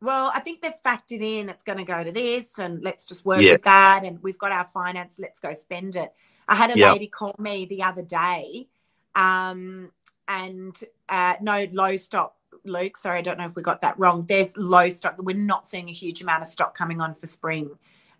Well, 0.00 0.30
I 0.34 0.40
think 0.40 0.60
they've 0.62 0.72
factored 0.84 1.22
in 1.22 1.48
it's 1.48 1.62
going 1.62 1.78
to 1.78 1.84
go 1.84 2.04
to 2.04 2.12
this, 2.12 2.58
and 2.58 2.82
let's 2.82 3.04
just 3.04 3.24
work 3.24 3.42
Yeah. 3.42 3.52
with 3.52 3.62
that. 3.62 4.04
And 4.04 4.22
we've 4.22 4.38
got 4.38 4.52
our 4.52 4.66
finance, 4.72 5.18
let's 5.18 5.40
go 5.40 5.54
spend 5.54 5.96
it. 5.96 6.12
I 6.48 6.54
had 6.54 6.70
a 6.70 6.76
Yeah. 6.76 6.92
lady 6.92 7.06
call 7.06 7.34
me 7.38 7.66
the 7.66 7.82
other 7.82 8.02
day, 8.02 8.68
um, 9.14 9.92
and 10.28 10.76
uh, 11.08 11.34
no 11.40 11.66
low 11.72 11.96
stock. 11.96 12.34
Luke, 12.64 12.96
sorry, 12.96 13.18
I 13.18 13.22
don't 13.22 13.38
know 13.38 13.46
if 13.46 13.54
we 13.54 13.62
got 13.62 13.80
that 13.82 13.98
wrong. 13.98 14.24
There's 14.26 14.56
low 14.56 14.88
stock. 14.90 15.16
We're 15.18 15.36
not 15.36 15.68
seeing 15.68 15.88
a 15.88 15.92
huge 15.92 16.20
amount 16.22 16.42
of 16.42 16.48
stock 16.48 16.76
coming 16.76 17.00
on 17.00 17.14
for 17.14 17.26
spring. 17.26 17.70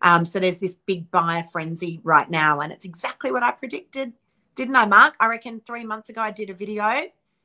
Um, 0.02 0.24
so 0.24 0.38
there's 0.38 0.58
this 0.58 0.76
big 0.86 1.10
buyer 1.10 1.42
frenzy 1.50 2.00
right 2.04 2.28
now, 2.30 2.60
and 2.60 2.72
it's 2.72 2.84
exactly 2.84 3.32
what 3.32 3.42
I 3.42 3.50
predicted, 3.50 4.12
didn't 4.54 4.76
I, 4.76 4.84
Mark? 4.86 5.16
I 5.18 5.26
reckon 5.26 5.60
three 5.60 5.84
months 5.84 6.10
ago 6.10 6.20
I 6.20 6.30
did 6.30 6.50
a 6.50 6.54
video 6.54 7.02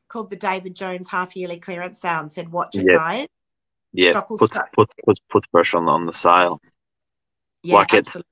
called 0.09 0.29
the 0.29 0.35
David 0.35 0.75
Jones 0.75 1.07
half 1.07 1.35
yearly 1.35 1.57
clearance 1.57 1.99
sale 2.01 2.19
and 2.19 2.31
said, 2.31 2.49
"Watch 2.51 2.75
it, 2.75 2.85
Yeah. 2.87 2.97
guys." 2.97 3.27
Yeah, 3.93 4.19
puts 4.21 4.57
puts 4.75 4.93
puts 5.05 5.19
puts 5.29 5.47
pressure 5.47 5.77
on 5.77 5.85
the, 5.85 5.91
on 5.91 6.05
the 6.05 6.13
sale. 6.13 6.61
Yeah, 7.63 7.75
Like 7.75 7.93
it's- 7.93 8.07
absolutely. 8.07 8.27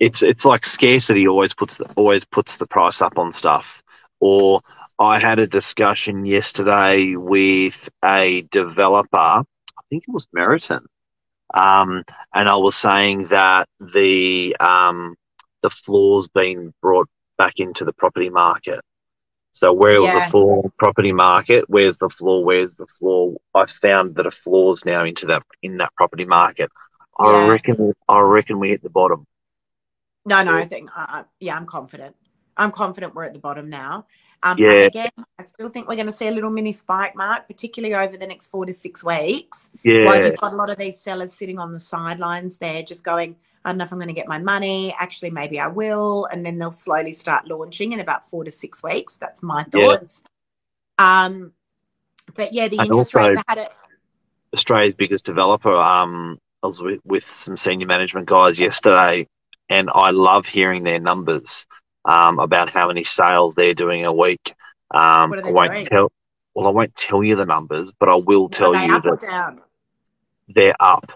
It's 0.00 0.22
it's 0.22 0.44
like 0.44 0.64
scarcity 0.64 1.26
always 1.26 1.54
puts 1.54 1.76
the, 1.78 1.84
always 1.96 2.24
puts 2.24 2.58
the 2.58 2.66
price 2.68 3.02
up 3.02 3.18
on 3.18 3.32
stuff. 3.32 3.82
Or 4.20 4.60
I 4.98 5.18
had 5.18 5.38
a 5.38 5.46
discussion 5.46 6.26
yesterday 6.26 7.14
with 7.16 7.88
a 8.04 8.42
developer. 8.50 9.16
I 9.16 9.44
think 9.90 10.04
it 10.08 10.12
was 10.12 10.26
Meriton, 10.32 10.86
um, 11.54 12.02
and 12.34 12.48
I 12.48 12.56
was 12.56 12.76
saying 12.76 13.26
that 13.26 13.68
the 13.80 14.56
um, 14.58 15.16
the 15.62 15.70
floor's 15.70 16.28
been 16.28 16.74
brought 16.82 17.08
back 17.36 17.54
into 17.58 17.84
the 17.84 17.92
property 17.92 18.30
market. 18.30 18.80
So 19.52 19.72
where 19.72 19.92
it 19.92 20.00
was 20.00 20.12
the 20.24 20.30
floor 20.30 20.70
property 20.78 21.12
market, 21.12 21.64
where's 21.68 21.98
the 21.98 22.10
floor? 22.10 22.44
Where's 22.44 22.74
the 22.74 22.86
floor? 22.86 23.36
I 23.54 23.66
found 23.66 24.16
that 24.16 24.26
a 24.26 24.30
floor's 24.30 24.84
now 24.84 25.04
into 25.04 25.26
that 25.26 25.42
in 25.62 25.78
that 25.78 25.94
property 25.96 26.24
market. 26.24 26.70
I 27.18 27.32
Yeah. 27.32 27.50
reckon. 27.50 27.94
I 28.08 28.20
reckon 28.20 28.58
we 28.58 28.70
hit 28.70 28.82
the 28.82 28.90
bottom. 28.90 29.26
No, 30.26 30.42
no, 30.44 30.54
I 30.54 30.66
think, 30.66 30.90
uh, 30.96 31.06
uh, 31.08 31.24
yeah, 31.40 31.56
I'm 31.56 31.66
confident. 31.66 32.14
I'm 32.56 32.70
confident 32.70 33.14
we're 33.14 33.24
at 33.24 33.32
the 33.32 33.38
bottom 33.38 33.70
now. 33.70 34.06
Um, 34.42 34.56
Yeah. 34.58 34.70
again, 34.86 35.10
I 35.38 35.44
still 35.44 35.68
think 35.68 35.88
we're 35.88 35.96
going 35.96 36.06
to 36.06 36.12
see 36.12 36.28
a 36.28 36.30
little 36.30 36.50
mini 36.50 36.72
spike, 36.72 37.16
Mark, 37.16 37.46
particularly 37.48 37.94
over 37.94 38.16
the 38.16 38.26
next 38.26 38.46
four 38.48 38.66
to 38.66 38.72
six 38.72 39.02
weeks. 39.02 39.70
Yeah, 39.82 40.04
While 40.04 40.24
you've 40.24 40.36
got 40.38 40.52
a 40.52 40.56
lot 40.56 40.70
of 40.70 40.78
these 40.78 41.00
sellers 41.00 41.32
sitting 41.32 41.58
on 41.58 41.72
the 41.72 41.80
sidelines 41.80 42.56
there, 42.58 42.82
just 42.82 43.02
going, 43.02 43.36
I 43.64 43.70
don't 43.70 43.78
know 43.78 43.84
if 43.84 43.92
I'm 43.92 43.98
going 43.98 44.08
to 44.08 44.14
get 44.14 44.28
my 44.28 44.38
money. 44.38 44.94
Actually, 44.98 45.30
maybe 45.30 45.58
I 45.58 45.66
will. 45.66 46.26
And 46.26 46.46
then 46.46 46.58
they'll 46.58 46.70
slowly 46.70 47.12
start 47.12 47.48
launching 47.48 47.92
in 47.92 48.00
about 48.00 48.28
four 48.30 48.44
to 48.44 48.50
six 48.50 48.82
weeks. 48.82 49.16
That's 49.16 49.42
my 49.42 49.64
thoughts. 49.64 50.22
Yeah. 51.00 51.24
Um, 51.24 51.52
but 52.34 52.52
yeah, 52.52 52.68
the 52.68 52.78
And 52.78 52.88
interest 52.88 53.14
also- 53.16 53.28
rates 53.28 53.42
had 53.48 53.58
it. 53.58 53.72
Australia's 54.54 54.94
biggest 54.94 55.24
developer. 55.26 55.74
Um, 55.74 56.38
I 56.62 56.66
was 56.66 56.82
with, 56.82 57.00
with 57.04 57.28
some 57.28 57.56
senior 57.56 57.86
management 57.86 58.26
guys 58.26 58.58
yesterday, 58.58 59.28
and 59.68 59.90
I 59.92 60.10
love 60.10 60.46
hearing 60.46 60.84
their 60.84 60.98
numbers 61.00 61.66
um, 62.08 62.38
about 62.38 62.70
how 62.70 62.88
many 62.88 63.04
sales 63.04 63.54
they're 63.54 63.74
doing 63.74 64.06
a 64.06 64.12
week. 64.12 64.54
Um, 64.90 65.32
I 65.34 65.50
won't 65.50 65.72
doing? 65.72 65.86
tell. 65.86 66.12
Well, 66.54 66.66
I 66.66 66.70
won't 66.70 66.96
tell 66.96 67.22
you 67.22 67.36
the 67.36 67.46
numbers, 67.46 67.92
but 67.92 68.08
I 68.08 68.14
will 68.14 68.48
tell 68.48 68.74
you 68.74 68.94
up 68.94 69.04
or 69.04 69.16
that 69.16 69.20
down? 69.20 69.60
they're 70.48 70.74
up, 70.80 71.12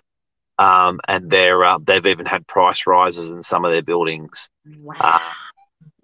um, 0.58 1.00
and 1.08 1.30
they're 1.30 1.64
uh, 1.64 1.78
they've 1.82 2.06
even 2.06 2.26
had 2.26 2.46
price 2.46 2.86
rises 2.86 3.30
in 3.30 3.42
some 3.42 3.64
of 3.64 3.72
their 3.72 3.82
buildings. 3.82 4.50
Wow. 4.78 4.96
Uh, 5.00 5.18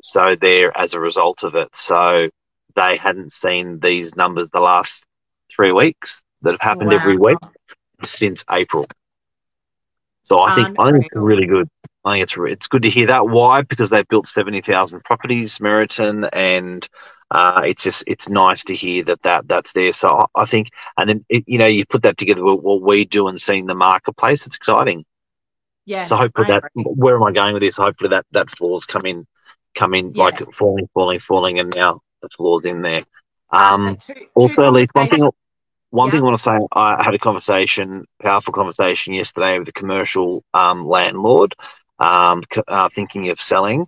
so 0.03 0.35
they're 0.35 0.77
as 0.77 0.94
a 0.94 1.01
result 1.01 1.44
of 1.44 1.55
it. 1.55 1.68
So 1.77 2.31
they 2.74 2.96
hadn't 2.96 3.33
seen 3.33 3.81
these 3.81 4.16
numbers 4.16 4.51
the 4.51 4.61
last 4.61 5.05
three 5.55 5.72
weeks 5.72 6.22
that 6.42 6.53
have 6.53 6.61
happened 6.61 6.92
every 6.92 7.16
week 7.16 7.38
since 8.05 8.44
April. 8.51 8.87
So 10.22 10.40
I 10.42 10.55
think 10.55 10.77
I 10.79 10.92
think 10.92 11.05
it's 11.05 11.14
really 11.14 11.46
good. 11.46 11.68
I 12.08 12.14
think 12.14 12.22
it's 12.24 12.36
it's 12.38 12.68
good 12.68 12.82
to 12.82 12.90
hear 12.90 13.06
that. 13.08 13.28
Why? 13.28 13.62
Because 13.62 13.90
they've 13.90 14.08
built 14.08 14.26
seventy 14.26 14.60
thousand 14.60 15.04
properties, 15.04 15.60
Meriton, 15.60 16.24
and 16.32 16.86
uh, 17.30 17.60
it's 17.64 17.82
just 17.82 18.04
it's 18.06 18.28
nice 18.28 18.64
to 18.64 18.74
hear 18.74 19.04
that 19.04 19.22
that 19.22 19.48
that's 19.48 19.72
there. 19.72 19.92
So 19.92 20.08
I, 20.08 20.42
I 20.42 20.46
think, 20.46 20.70
and 20.96 21.08
then 21.08 21.24
it, 21.28 21.44
you 21.46 21.58
know 21.58 21.66
you 21.66 21.84
put 21.86 22.02
that 22.02 22.16
together 22.16 22.44
with 22.44 22.60
what 22.60 22.82
we 22.82 23.04
do 23.04 23.28
and 23.28 23.40
seeing 23.40 23.66
the 23.66 23.74
marketplace. 23.74 24.46
It's 24.46 24.56
exciting. 24.56 25.04
Yeah. 25.84 26.02
so 26.02 26.16
hopefully 26.16 26.48
that 26.48 26.64
where 26.74 27.16
am 27.16 27.22
I 27.22 27.32
going 27.32 27.54
with 27.54 27.62
this? 27.62 27.76
Hopefully 27.78 28.10
that 28.10 28.26
that 28.32 28.50
floor's 28.50 28.84
come 28.84 29.06
in, 29.06 29.26
come 29.74 29.94
in 29.94 30.12
Yeah. 30.14 30.24
like 30.24 30.52
falling, 30.54 30.88
falling, 30.92 31.18
falling, 31.18 31.58
and 31.58 31.72
now 31.74 32.00
the 32.20 32.28
floor's 32.28 32.66
in 32.66 32.82
there. 32.82 33.04
Um, 33.50 33.96
two- 33.96 34.14
two 34.14 34.26
also, 34.34 34.70
Lee, 34.70 34.86
one 34.92 35.08
thing, 35.08 35.30
one 35.90 36.08
Yeah. 36.08 36.10
thing 36.10 36.20
I 36.20 36.24
want 36.24 36.36
to 36.36 36.42
say, 36.42 36.58
I 36.72 37.02
had 37.02 37.14
a 37.14 37.18
conversation, 37.18 38.04
powerful 38.20 38.52
conversation 38.52 39.14
yesterday 39.14 39.58
with 39.58 39.68
a 39.68 39.72
commercial 39.72 40.44
um, 40.52 40.86
landlord, 40.86 41.54
um, 41.98 42.42
uh, 42.66 42.88
thinking 42.88 43.28
of 43.30 43.40
selling. 43.40 43.87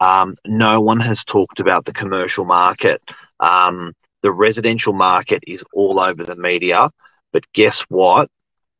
Um, 0.00 0.34
no 0.46 0.80
one 0.80 1.00
has 1.00 1.24
talked 1.24 1.60
about 1.60 1.84
the 1.84 1.92
commercial 1.92 2.44
market. 2.44 3.02
Um, 3.40 3.92
the 4.22 4.32
residential 4.32 4.92
market 4.92 5.42
is 5.46 5.64
all 5.72 6.00
over 6.00 6.24
the 6.24 6.36
media, 6.36 6.90
but 7.32 7.44
guess 7.52 7.82
what? 7.88 8.28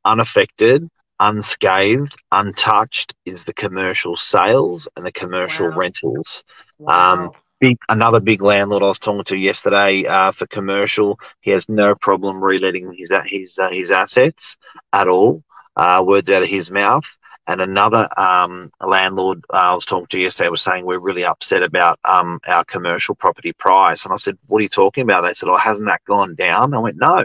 Unaffected, 0.04 0.88
unscathed, 1.20 2.14
untouched 2.32 3.14
is 3.24 3.44
the 3.44 3.54
commercial 3.54 4.16
sales 4.16 4.88
and 4.96 5.06
the 5.06 5.12
commercial 5.12 5.68
Wow. 5.68 5.76
rentals. 5.76 6.44
Wow. 6.78 7.32
Big, 7.60 7.78
another 7.88 8.20
big 8.20 8.42
landlord 8.42 8.82
I 8.82 8.86
was 8.86 8.98
talking 8.98 9.24
to 9.24 9.36
yesterday 9.36 10.04
uh, 10.04 10.32
for 10.32 10.46
commercial, 10.46 11.18
he 11.40 11.52
has 11.52 11.68
no 11.68 11.94
problem 11.94 12.40
reletting 12.40 12.92
his 12.96 13.12
his 13.26 13.58
uh, 13.58 13.70
his 13.70 13.90
assets 13.92 14.56
at 14.92 15.06
all. 15.08 15.42
Uh, 15.76 16.02
words 16.04 16.28
out 16.30 16.42
of 16.42 16.48
his 16.48 16.70
mouth. 16.70 17.06
And 17.48 17.60
another 17.60 18.08
um, 18.16 18.70
landlord 18.80 19.44
uh, 19.52 19.56
I 19.56 19.74
was 19.74 19.84
talking 19.84 20.06
to 20.06 20.20
yesterday 20.20 20.48
was 20.48 20.62
saying 20.62 20.84
we're 20.84 21.00
really 21.00 21.24
upset 21.24 21.62
about 21.62 21.98
um, 22.04 22.38
our 22.46 22.64
commercial 22.64 23.14
property 23.16 23.52
price. 23.52 24.04
And 24.04 24.12
I 24.12 24.16
said, 24.16 24.38
"What 24.46 24.60
are 24.60 24.62
you 24.62 24.68
talking 24.68 25.02
about?" 25.02 25.22
They 25.22 25.34
said, 25.34 25.48
"Oh, 25.48 25.56
hasn't 25.56 25.88
that 25.88 26.04
gone 26.04 26.36
down?" 26.36 26.72
I 26.72 26.78
went, 26.78 26.96
"No." 26.98 27.24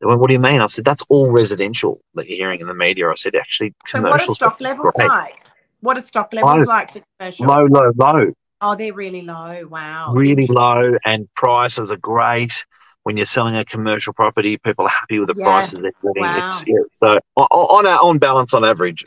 They 0.00 0.06
went, 0.06 0.18
"What 0.18 0.28
do 0.28 0.34
you 0.34 0.40
mean?" 0.40 0.60
I 0.60 0.66
said, 0.66 0.84
"That's 0.84 1.04
all 1.08 1.30
residential 1.30 2.00
that 2.14 2.28
you're 2.28 2.38
hearing 2.38 2.60
in 2.60 2.66
the 2.66 2.74
media." 2.74 3.08
I 3.08 3.14
said, 3.14 3.36
"Actually, 3.36 3.72
so 3.86 4.00
what 4.00 4.06
are 4.06 4.10
commercial 4.12 4.34
stock 4.34 4.60
levels 4.60 4.92
great. 4.96 5.08
like? 5.08 5.46
What 5.80 5.96
are 5.96 6.00
stock 6.00 6.32
levels 6.32 6.58
Low. 6.58 6.64
like 6.64 6.92
for 6.92 7.00
commercial? 7.18 7.46
low, 7.46 7.64
low, 7.66 7.92
low." 7.96 8.32
Oh, 8.62 8.74
they're 8.74 8.92
really 8.92 9.22
low. 9.22 9.66
Wow. 9.68 10.12
really 10.12 10.46
low 10.46 10.92
and 11.06 11.32
prices 11.34 11.90
are 11.92 11.96
great. 11.96 12.66
When 13.04 13.16
you're 13.16 13.24
selling 13.24 13.56
a 13.56 13.64
commercial 13.64 14.12
property, 14.12 14.58
people 14.58 14.84
are 14.84 14.90
happy 14.90 15.18
with 15.18 15.28
the 15.28 15.34
Yeah. 15.34 15.46
prices 15.46 15.80
they're 15.80 15.92
getting. 16.02 16.22
Wow. 16.22 16.48
It's, 16.48 16.64
yeah, 16.66 16.76
so 16.92 17.16
on, 17.36 17.46
on 17.46 17.86
our 17.86 17.98
on 18.02 18.18
balance, 18.18 18.52
on 18.52 18.62
average, 18.62 19.02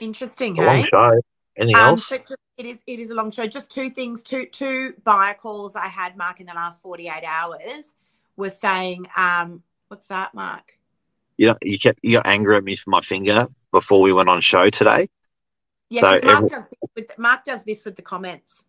Interesting, 0.00 0.58
a 0.58 0.62
long 0.64 0.84
show. 0.84 1.20
Anything 1.56 1.76
Um, 1.76 1.88
else? 1.90 2.08
just, 2.08 2.34
it 2.56 2.66
is 2.66 2.78
it 2.86 2.98
is 3.00 3.10
a 3.10 3.14
long 3.14 3.30
show. 3.30 3.46
Just 3.46 3.70
two 3.70 3.90
things, 3.90 4.22
two 4.22 4.46
two 4.46 4.94
buyer 5.04 5.34
calls 5.34 5.76
I 5.76 5.86
had, 5.88 6.16
Mark, 6.16 6.40
in 6.40 6.46
the 6.46 6.54
last 6.54 6.80
forty 6.80 7.08
eight 7.08 7.24
hours 7.26 7.94
was 8.36 8.58
saying, 8.58 9.06
um, 9.16 9.62
what's 9.88 10.06
that, 10.08 10.32
Mark? 10.34 10.72
You 11.36 11.48
know, 11.48 11.56
you 11.62 11.78
kept 11.78 12.00
you 12.02 12.12
got 12.12 12.26
angry 12.26 12.56
at 12.56 12.64
me 12.64 12.76
for 12.76 12.90
my 12.90 13.00
finger 13.02 13.48
before 13.72 14.00
we 14.00 14.12
went 14.12 14.28
on 14.28 14.40
show 14.40 14.70
today. 14.70 15.08
Yeah, 15.90 16.00
So 16.02 16.06
Mark, 16.10 16.24
every- 16.24 16.48
does 16.48 16.64
this 16.68 16.90
with, 16.94 17.18
Mark 17.18 17.44
does 17.44 17.64
this 17.64 17.84
with 17.84 17.96
the 17.96 18.02
comments. 18.02 18.62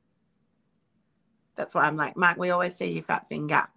That's 1.56 1.76
why 1.76 1.84
I'm 1.84 1.96
like, 1.96 2.18
Mark, 2.18 2.38
we 2.38 2.50
always 2.50 2.76
see 2.76 2.86
your 2.92 3.04
fat 3.04 3.30
finger. 3.30 3.68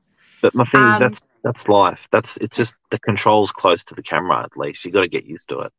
But 0.41 0.55
my 0.55 0.65
thing 0.65 0.81
is 0.81 0.87
Um, 0.95 1.01
that's 1.01 1.21
that's 1.43 1.69
life. 1.69 2.09
That's 2.11 2.37
it's 2.39 2.57
just 2.57 2.75
the 2.91 2.99
controls 2.99 3.53
close 3.53 3.85
to 3.85 3.95
the 3.95 4.03
camera. 4.03 4.43
At 4.45 4.57
least 4.57 4.85
you 4.85 4.91
got 4.91 5.03
to 5.03 5.09
get 5.09 5.25
used 5.27 5.51
to 5.51 5.61
it. 5.61 5.73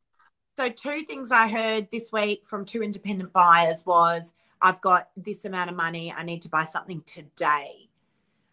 So, 0.56 0.70
two 0.70 1.02
things 1.02 1.30
I 1.30 1.48
heard 1.48 1.90
this 1.90 2.10
week 2.10 2.42
from 2.46 2.64
two 2.64 2.82
independent 2.82 3.30
buyers 3.34 3.84
was 3.84 4.32
I've 4.62 4.80
got 4.80 5.10
this 5.14 5.44
amount 5.44 5.68
of 5.68 5.76
money. 5.76 6.10
I 6.10 6.22
need 6.22 6.40
to 6.42 6.48
buy 6.48 6.64
something 6.64 7.02
today. 7.04 7.90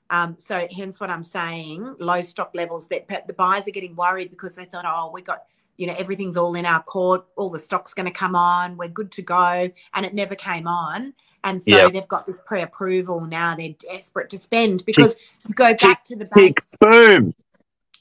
Um, 0.09 0.35
so, 0.37 0.67
hence 0.75 0.99
what 0.99 1.09
I'm 1.09 1.23
saying 1.23 1.95
low 1.99 2.21
stock 2.21 2.51
levels 2.53 2.87
that 2.87 3.07
the 3.25 3.33
buyers 3.33 3.67
are 3.69 3.71
getting 3.71 3.95
worried 3.95 4.31
because 4.31 4.53
they 4.53 4.65
thought, 4.65 4.83
oh, 4.85 5.11
we 5.13 5.21
got, 5.21 5.43
you 5.77 5.87
know, 5.87 5.95
everything's 5.97 6.35
all 6.35 6.55
in 6.55 6.65
our 6.65 6.83
court, 6.83 7.25
all 7.37 7.49
the 7.49 7.59
stock's 7.59 7.93
going 7.93 8.05
to 8.05 8.11
come 8.11 8.35
on, 8.35 8.75
we're 8.75 8.89
good 8.89 9.11
to 9.13 9.21
go. 9.21 9.69
And 9.93 10.05
it 10.05 10.13
never 10.13 10.35
came 10.35 10.67
on. 10.67 11.13
And 11.45 11.63
so 11.63 11.69
Yeah. 11.69 11.89
they've 11.89 12.07
got 12.09 12.25
this 12.25 12.41
pre 12.45 12.61
approval 12.61 13.21
now. 13.21 13.55
They're 13.55 13.75
desperate 13.79 14.29
to 14.31 14.37
spend 14.37 14.83
because 14.85 15.15
you 15.47 15.55
go 15.55 15.73
back 15.73 16.03
to 16.05 16.17
the 16.17 16.25
banks. 16.25 16.67
boom. 16.81 17.33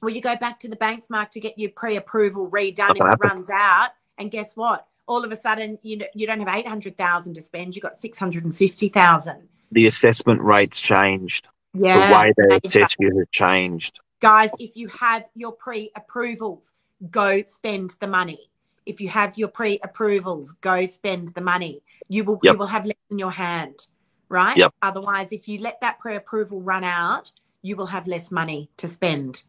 Well, 0.03 0.13
you 0.13 0.21
go 0.21 0.35
back 0.37 0.59
to 0.61 0.69
the 0.69 0.77
banks, 0.77 1.09
Mark, 1.09 1.31
to 1.31 1.41
get 1.41 1.59
your 1.59 1.71
pre-approval 1.71 2.51
redone 2.51 2.91
if 2.91 3.15
it 3.15 3.19
runs 3.21 3.49
out. 3.51 3.91
And 4.19 4.31
guess 4.31 4.57
what? 4.57 4.87
All 5.07 5.25
of 5.25 5.31
a 5.33 5.37
sudden, 5.37 5.79
you 5.83 5.99
know, 5.99 6.07
you 6.15 6.27
don't 6.27 6.41
have 6.41 6.55
eight 6.57 6.67
hundred 6.67 6.97
thousand 6.97 7.35
to 7.35 7.43
spend. 7.43 7.75
You 7.77 7.81
got 7.83 8.01
six 8.01 8.19
hundred 8.19 8.45
and 8.45 8.55
fifty 8.55 8.89
thousand. 8.89 9.49
The 9.71 9.87
assessment 9.87 10.41
rates 10.43 10.81
changed. 10.81 11.49
Yeah, 11.75 12.09
the 12.09 12.15
way 12.15 12.33
they 12.37 12.61
assess 12.65 12.95
you 12.99 13.17
has 13.17 13.27
changed. 13.31 14.01
guys. 14.21 14.51
If 14.59 14.77
you 14.77 14.89
have 14.89 15.25
your 15.35 15.53
pre-approvals, 15.53 16.73
go 17.11 17.43
spend 17.45 17.95
the 18.01 18.07
money. 18.07 18.51
If 18.85 19.01
you 19.01 19.09
have 19.09 19.39
your 19.39 19.49
pre-approvals, 19.49 20.53
go 20.61 20.87
spend 20.87 21.29
the 21.29 21.41
money. 21.41 21.83
You 22.09 22.25
will 22.25 22.39
Yep. 22.43 22.53
you 22.53 22.59
will 22.59 22.67
have 22.67 22.85
less 22.85 22.95
in 23.11 23.19
your 23.19 23.31
hand, 23.31 23.87
right? 24.29 24.57
Yep. 24.57 24.75
Otherwise, 24.83 25.33
if 25.33 25.49
you 25.49 25.61
let 25.61 25.81
that 25.81 25.99
pre-approval 25.99 26.61
run 26.61 26.85
out, 26.85 27.33
you 27.63 27.75
will 27.77 27.87
have 27.87 28.07
less 28.07 28.31
money 28.31 28.71
to 28.77 28.89
spend. 28.89 29.45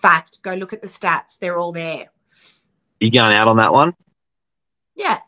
Fact. 0.00 0.40
Go 0.42 0.54
look 0.54 0.72
at 0.72 0.82
the 0.82 0.88
stats. 0.88 1.38
They're 1.38 1.58
all 1.58 1.72
there. 1.72 2.10
You 3.00 3.10
going 3.10 3.34
out 3.34 3.48
on 3.48 3.56
that 3.58 3.72
one? 3.72 3.94
Yeah. 4.94 5.18